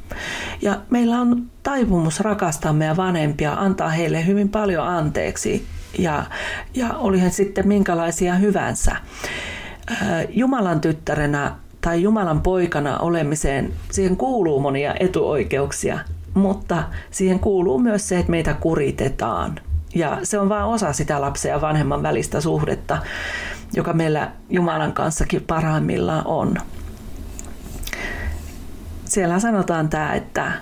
Ja 0.62 0.80
meillä 0.90 1.20
on 1.20 1.42
taipumus 1.62 2.20
rakastaa 2.20 2.72
meidän 2.72 2.96
vanhempia, 2.96 3.52
antaa 3.52 3.88
heille 3.88 4.26
hyvin 4.26 4.48
paljon 4.48 4.88
anteeksi 4.88 5.66
ja, 5.98 6.24
ja 6.74 6.94
olihan 6.94 7.30
sitten 7.30 7.68
minkälaisia 7.68 8.34
hyvänsä. 8.34 8.96
Jumalan 10.28 10.80
tyttärenä 10.80 11.54
tai 11.80 12.02
Jumalan 12.02 12.40
poikana 12.40 12.98
olemiseen, 12.98 13.72
siihen 13.90 14.16
kuuluu 14.16 14.60
monia 14.60 14.94
etuoikeuksia, 15.00 15.98
mutta 16.34 16.82
siihen 17.10 17.38
kuuluu 17.38 17.78
myös 17.78 18.08
se, 18.08 18.18
että 18.18 18.30
meitä 18.30 18.54
kuritetaan. 18.54 19.60
Ja 19.94 20.18
se 20.22 20.38
on 20.38 20.48
vain 20.48 20.64
osa 20.64 20.92
sitä 20.92 21.20
lapsen 21.20 21.50
ja 21.50 21.60
vanhemman 21.60 22.02
välistä 22.02 22.40
suhdetta, 22.40 22.98
joka 23.78 23.92
meillä 23.92 24.30
Jumalan 24.50 24.92
kanssakin 24.92 25.44
parhaimmillaan 25.46 26.26
on. 26.26 26.54
Siellä 29.04 29.38
sanotaan 29.38 29.88
tämä, 29.88 30.14
että 30.14 30.52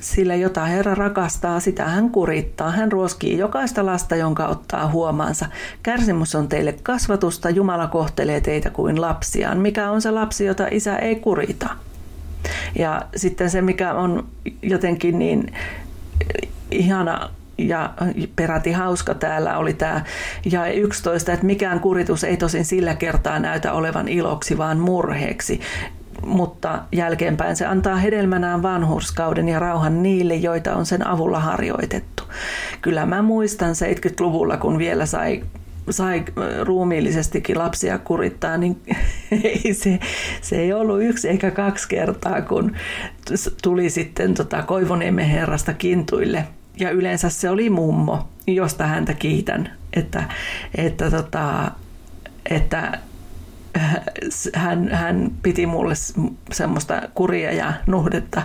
sillä 0.00 0.34
jota 0.34 0.64
Herra 0.64 0.94
rakastaa, 0.94 1.60
sitä 1.60 1.84
hän 1.84 2.10
kurittaa. 2.10 2.70
Hän 2.70 2.92
ruoskii 2.92 3.38
jokaista 3.38 3.86
lasta, 3.86 4.16
jonka 4.16 4.46
ottaa 4.46 4.88
huomaansa. 4.88 5.46
Kärsimys 5.82 6.34
on 6.34 6.48
teille 6.48 6.72
kasvatusta, 6.82 7.50
Jumala 7.50 7.86
kohtelee 7.86 8.40
teitä 8.40 8.70
kuin 8.70 9.00
lapsiaan. 9.00 9.58
Mikä 9.58 9.90
on 9.90 10.02
se 10.02 10.10
lapsi, 10.10 10.44
jota 10.44 10.66
isä 10.70 10.96
ei 10.96 11.16
kurita? 11.16 11.68
Ja 12.78 13.02
sitten 13.16 13.50
se, 13.50 13.62
mikä 13.62 13.94
on 13.94 14.26
jotenkin 14.62 15.18
niin 15.18 15.54
ihana 16.70 17.30
ja 17.58 17.94
peräti 18.36 18.72
hauska 18.72 19.14
täällä 19.14 19.58
oli 19.58 19.74
tämä 19.74 20.04
ja 20.52 20.66
11, 20.66 21.32
että 21.32 21.46
mikään 21.46 21.80
kuritus 21.80 22.24
ei 22.24 22.36
tosin 22.36 22.64
sillä 22.64 22.94
kertaa 22.94 23.38
näytä 23.38 23.72
olevan 23.72 24.08
iloksi, 24.08 24.58
vaan 24.58 24.78
murheeksi 24.78 25.60
mutta 26.26 26.82
jälkeenpäin 26.92 27.56
se 27.56 27.66
antaa 27.66 27.96
hedelmänään 27.96 28.62
vanhurskauden 28.62 29.48
ja 29.48 29.58
rauhan 29.58 30.02
niille, 30.02 30.34
joita 30.34 30.76
on 30.76 30.86
sen 30.86 31.06
avulla 31.06 31.40
harjoitettu. 31.40 32.22
Kyllä 32.82 33.06
mä 33.06 33.22
muistan 33.22 33.74
70-luvulla, 33.74 34.56
kun 34.56 34.78
vielä 34.78 35.06
sai 35.06 35.42
sai 35.90 36.24
ruumiillisestikin 36.62 37.58
lapsia 37.58 37.98
kurittaa, 37.98 38.56
niin 38.56 38.80
ei 39.44 39.74
se, 39.74 39.98
se 40.40 40.56
ei 40.56 40.72
ollut 40.72 41.02
yksi 41.02 41.28
eikä 41.28 41.50
kaksi 41.50 41.88
kertaa, 41.88 42.42
kun 42.42 42.76
tuli 43.62 43.90
sitten 43.90 44.34
tota 44.34 44.62
Koivoniemen 44.62 45.26
herrasta 45.26 45.74
kintuille. 45.74 46.44
Ja 46.76 46.90
yleensä 46.90 47.30
se 47.30 47.50
oli 47.50 47.70
mummo, 47.70 48.28
josta 48.46 48.86
häntä 48.86 49.14
kiitän, 49.14 49.70
että, 49.92 50.24
että, 50.74 51.10
tota, 51.10 51.70
että 52.50 52.98
hän, 54.54 54.88
hän 54.88 55.30
piti 55.42 55.66
mulle 55.66 55.94
semmoista 56.52 57.02
kuria 57.14 57.52
ja 57.52 57.72
nuhdetta 57.86 58.42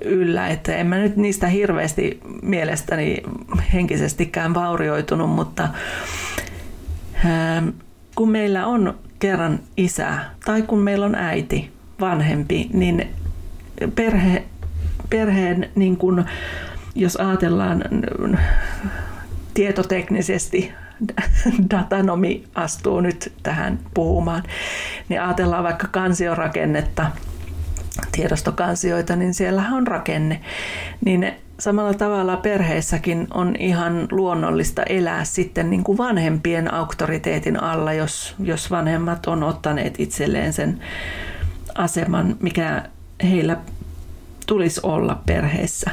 yllä, 0.00 0.48
että 0.48 0.76
en 0.76 0.86
mä 0.86 0.98
nyt 0.98 1.16
niistä 1.16 1.46
hirveästi 1.46 2.20
mielestäni 2.42 3.22
henkisestikään 3.72 4.54
vaurioitunut, 4.54 5.30
mutta 5.30 5.68
ähm, 7.24 7.68
kun 8.14 8.30
meillä 8.30 8.66
on 8.66 8.98
kerran 9.18 9.60
isä 9.76 10.18
tai 10.44 10.62
kun 10.62 10.78
meillä 10.78 11.06
on 11.06 11.14
äiti, 11.14 11.70
vanhempi, 12.00 12.70
niin 12.72 13.08
perhe, 13.94 14.44
perheen, 15.10 15.70
niin 15.74 15.96
kun, 15.96 16.24
jos 16.96 17.16
ajatellaan 17.16 17.84
tietoteknisesti 19.54 20.72
datanomi 21.70 22.44
astuu 22.54 23.00
nyt 23.00 23.32
tähän 23.42 23.78
puhumaan, 23.94 24.42
niin 25.08 25.22
ajatellaan 25.22 25.64
vaikka 25.64 25.86
kansiorakennetta, 25.86 27.10
tiedostokansioita, 28.12 29.16
niin 29.16 29.34
siellä 29.34 29.64
on 29.72 29.86
rakenne. 29.86 30.40
Niin 31.04 31.32
samalla 31.58 31.94
tavalla 31.94 32.36
perheessäkin 32.36 33.26
on 33.34 33.56
ihan 33.58 34.08
luonnollista 34.10 34.82
elää 34.82 35.24
sitten 35.24 35.70
niin 35.70 35.84
kuin 35.84 35.98
vanhempien 35.98 36.74
auktoriteetin 36.74 37.62
alla, 37.62 37.92
jos, 37.92 38.34
jos 38.38 38.70
vanhemmat 38.70 39.26
on 39.26 39.42
ottaneet 39.42 39.94
itselleen 40.00 40.52
sen 40.52 40.80
aseman, 41.74 42.36
mikä 42.40 42.82
heillä 43.22 43.56
tulisi 44.46 44.80
olla 44.82 45.22
perheessä. 45.26 45.90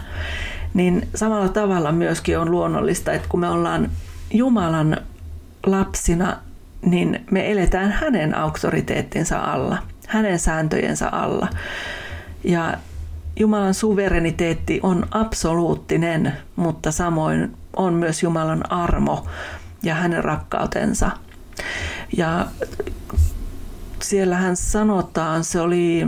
Niin 0.73 1.07
samalla 1.15 1.49
tavalla 1.49 1.91
myöskin 1.91 2.39
on 2.39 2.51
luonnollista, 2.51 3.11
että 3.13 3.27
kun 3.29 3.39
me 3.39 3.49
ollaan 3.49 3.91
Jumalan 4.33 4.97
lapsina, 5.65 6.37
niin 6.85 7.25
me 7.31 7.51
eletään 7.51 7.91
hänen 7.91 8.37
auktoriteettinsa 8.37 9.39
alla, 9.39 9.77
hänen 10.07 10.39
sääntöjensä 10.39 11.09
alla. 11.09 11.47
Ja 12.43 12.77
Jumalan 13.39 13.73
suvereniteetti 13.73 14.79
on 14.83 15.07
absoluuttinen, 15.11 16.33
mutta 16.55 16.91
samoin 16.91 17.57
on 17.75 17.93
myös 17.93 18.23
Jumalan 18.23 18.71
armo 18.71 19.25
ja 19.83 19.95
hänen 19.95 20.23
rakkautensa. 20.23 21.11
Ja 22.17 22.47
siellähän 24.01 24.55
sanotaan, 24.55 25.43
se 25.43 25.61
oli 25.61 26.07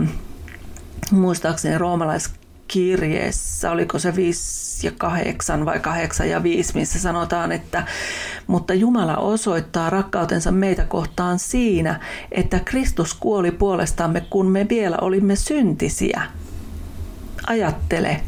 muistaakseni 1.10 1.78
roomalais 1.78 2.30
kirjeessä, 2.68 3.70
oliko 3.70 3.98
se 3.98 4.16
5 4.16 4.86
ja 4.86 4.92
8 4.98 5.64
vai 5.64 5.80
8 5.80 6.30
ja 6.30 6.42
5, 6.42 6.74
missä 6.74 6.98
sanotaan, 6.98 7.52
että 7.52 7.86
mutta 8.46 8.74
Jumala 8.74 9.16
osoittaa 9.16 9.90
rakkautensa 9.90 10.52
meitä 10.52 10.84
kohtaan 10.84 11.38
siinä, 11.38 12.00
että 12.32 12.60
Kristus 12.60 13.14
kuoli 13.14 13.50
puolestamme, 13.50 14.20
kun 14.20 14.46
me 14.46 14.66
vielä 14.68 14.96
olimme 15.00 15.36
syntisiä. 15.36 16.22
Ajattele, 17.46 18.20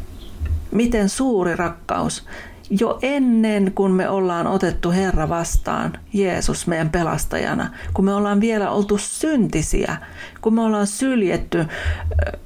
miten 0.71 1.09
suuri 1.09 1.55
rakkaus 1.55 2.25
jo 2.69 2.99
ennen 3.01 3.71
kuin 3.75 3.91
me 3.91 4.09
ollaan 4.09 4.47
otettu 4.47 4.91
Herra 4.91 5.29
vastaan, 5.29 5.93
Jeesus 6.13 6.67
meidän 6.67 6.89
pelastajana, 6.89 7.69
kun 7.93 8.05
me 8.05 8.13
ollaan 8.13 8.41
vielä 8.41 8.71
oltu 8.71 8.97
syntisiä, 8.97 9.97
kun 10.41 10.53
me 10.53 10.61
ollaan 10.61 10.87
syljetty 10.87 11.65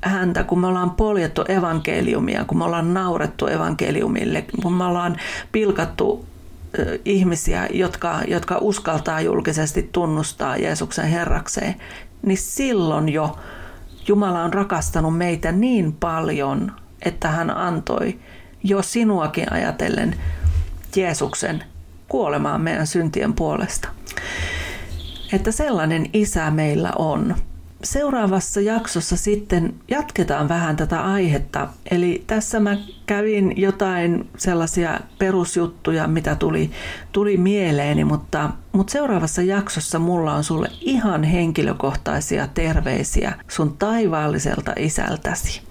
häntä, 0.01 0.43
kun 0.43 0.59
me 0.59 0.67
ollaan 0.67 0.91
poljettu 0.91 1.41
evankeliumia, 1.47 2.45
kun 2.45 2.57
me 2.57 2.63
ollaan 2.63 2.93
naurettu 2.93 3.47
evankeliumille, 3.47 4.45
kun 4.61 4.73
me 4.73 4.83
ollaan 4.83 5.17
pilkattu 5.51 6.25
ihmisiä, 7.05 7.67
jotka, 7.73 8.19
jotka 8.27 8.57
uskaltaa 8.61 9.21
julkisesti 9.21 9.89
tunnustaa 9.91 10.57
Jeesuksen 10.57 11.07
Herrakseen, 11.07 11.75
niin 12.21 12.37
silloin 12.37 13.09
jo 13.09 13.37
Jumala 14.07 14.43
on 14.43 14.53
rakastanut 14.53 15.17
meitä 15.17 15.51
niin 15.51 15.93
paljon, 15.93 16.71
että 17.01 17.27
hän 17.27 17.57
antoi 17.57 18.19
jo 18.63 18.81
sinuakin 18.81 19.53
ajatellen 19.53 20.15
Jeesuksen 20.95 21.63
kuolemaan 22.07 22.61
meidän 22.61 22.87
syntien 22.87 23.33
puolesta. 23.33 23.89
Että 25.33 25.51
sellainen 25.51 26.05
isä 26.13 26.51
meillä 26.51 26.91
on. 26.97 27.35
Seuraavassa 27.83 28.61
jaksossa 28.61 29.17
sitten 29.17 29.73
jatketaan 29.87 30.49
vähän 30.49 30.75
tätä 30.75 31.01
aihetta. 31.01 31.67
Eli 31.91 32.23
tässä 32.27 32.59
mä 32.59 32.77
kävin 33.05 33.53
jotain 33.57 34.29
sellaisia 34.37 34.99
perusjuttuja, 35.19 36.07
mitä 36.07 36.35
tuli, 36.35 36.71
tuli 37.11 37.37
mieleeni, 37.37 38.03
mutta, 38.03 38.49
mutta 38.71 38.91
seuraavassa 38.91 39.41
jaksossa 39.41 39.99
mulla 39.99 40.33
on 40.33 40.43
sulle 40.43 40.67
ihan 40.81 41.23
henkilökohtaisia 41.23 42.47
terveisiä 42.47 43.33
sun 43.47 43.77
taivaalliselta 43.77 44.73
isältäsi. 44.77 45.61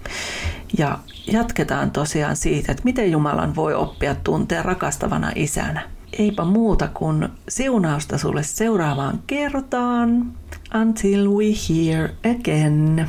Ja 0.77 0.99
jatketaan 1.31 1.91
tosiaan 1.91 2.35
siitä, 2.35 2.71
että 2.71 2.83
miten 2.83 3.11
Jumalan 3.11 3.55
voi 3.55 3.73
oppia 3.73 4.15
tuntea 4.15 4.63
rakastavana 4.63 5.31
isänä. 5.35 5.81
Eipä 6.19 6.45
muuta 6.45 6.87
kuin 6.87 7.29
siunausta 7.49 8.17
sulle 8.17 8.43
seuraavaan 8.43 9.19
kertaan. 9.27 10.33
Until 10.81 11.29
we 11.29 11.45
hear 11.69 12.09
again. 12.39 13.07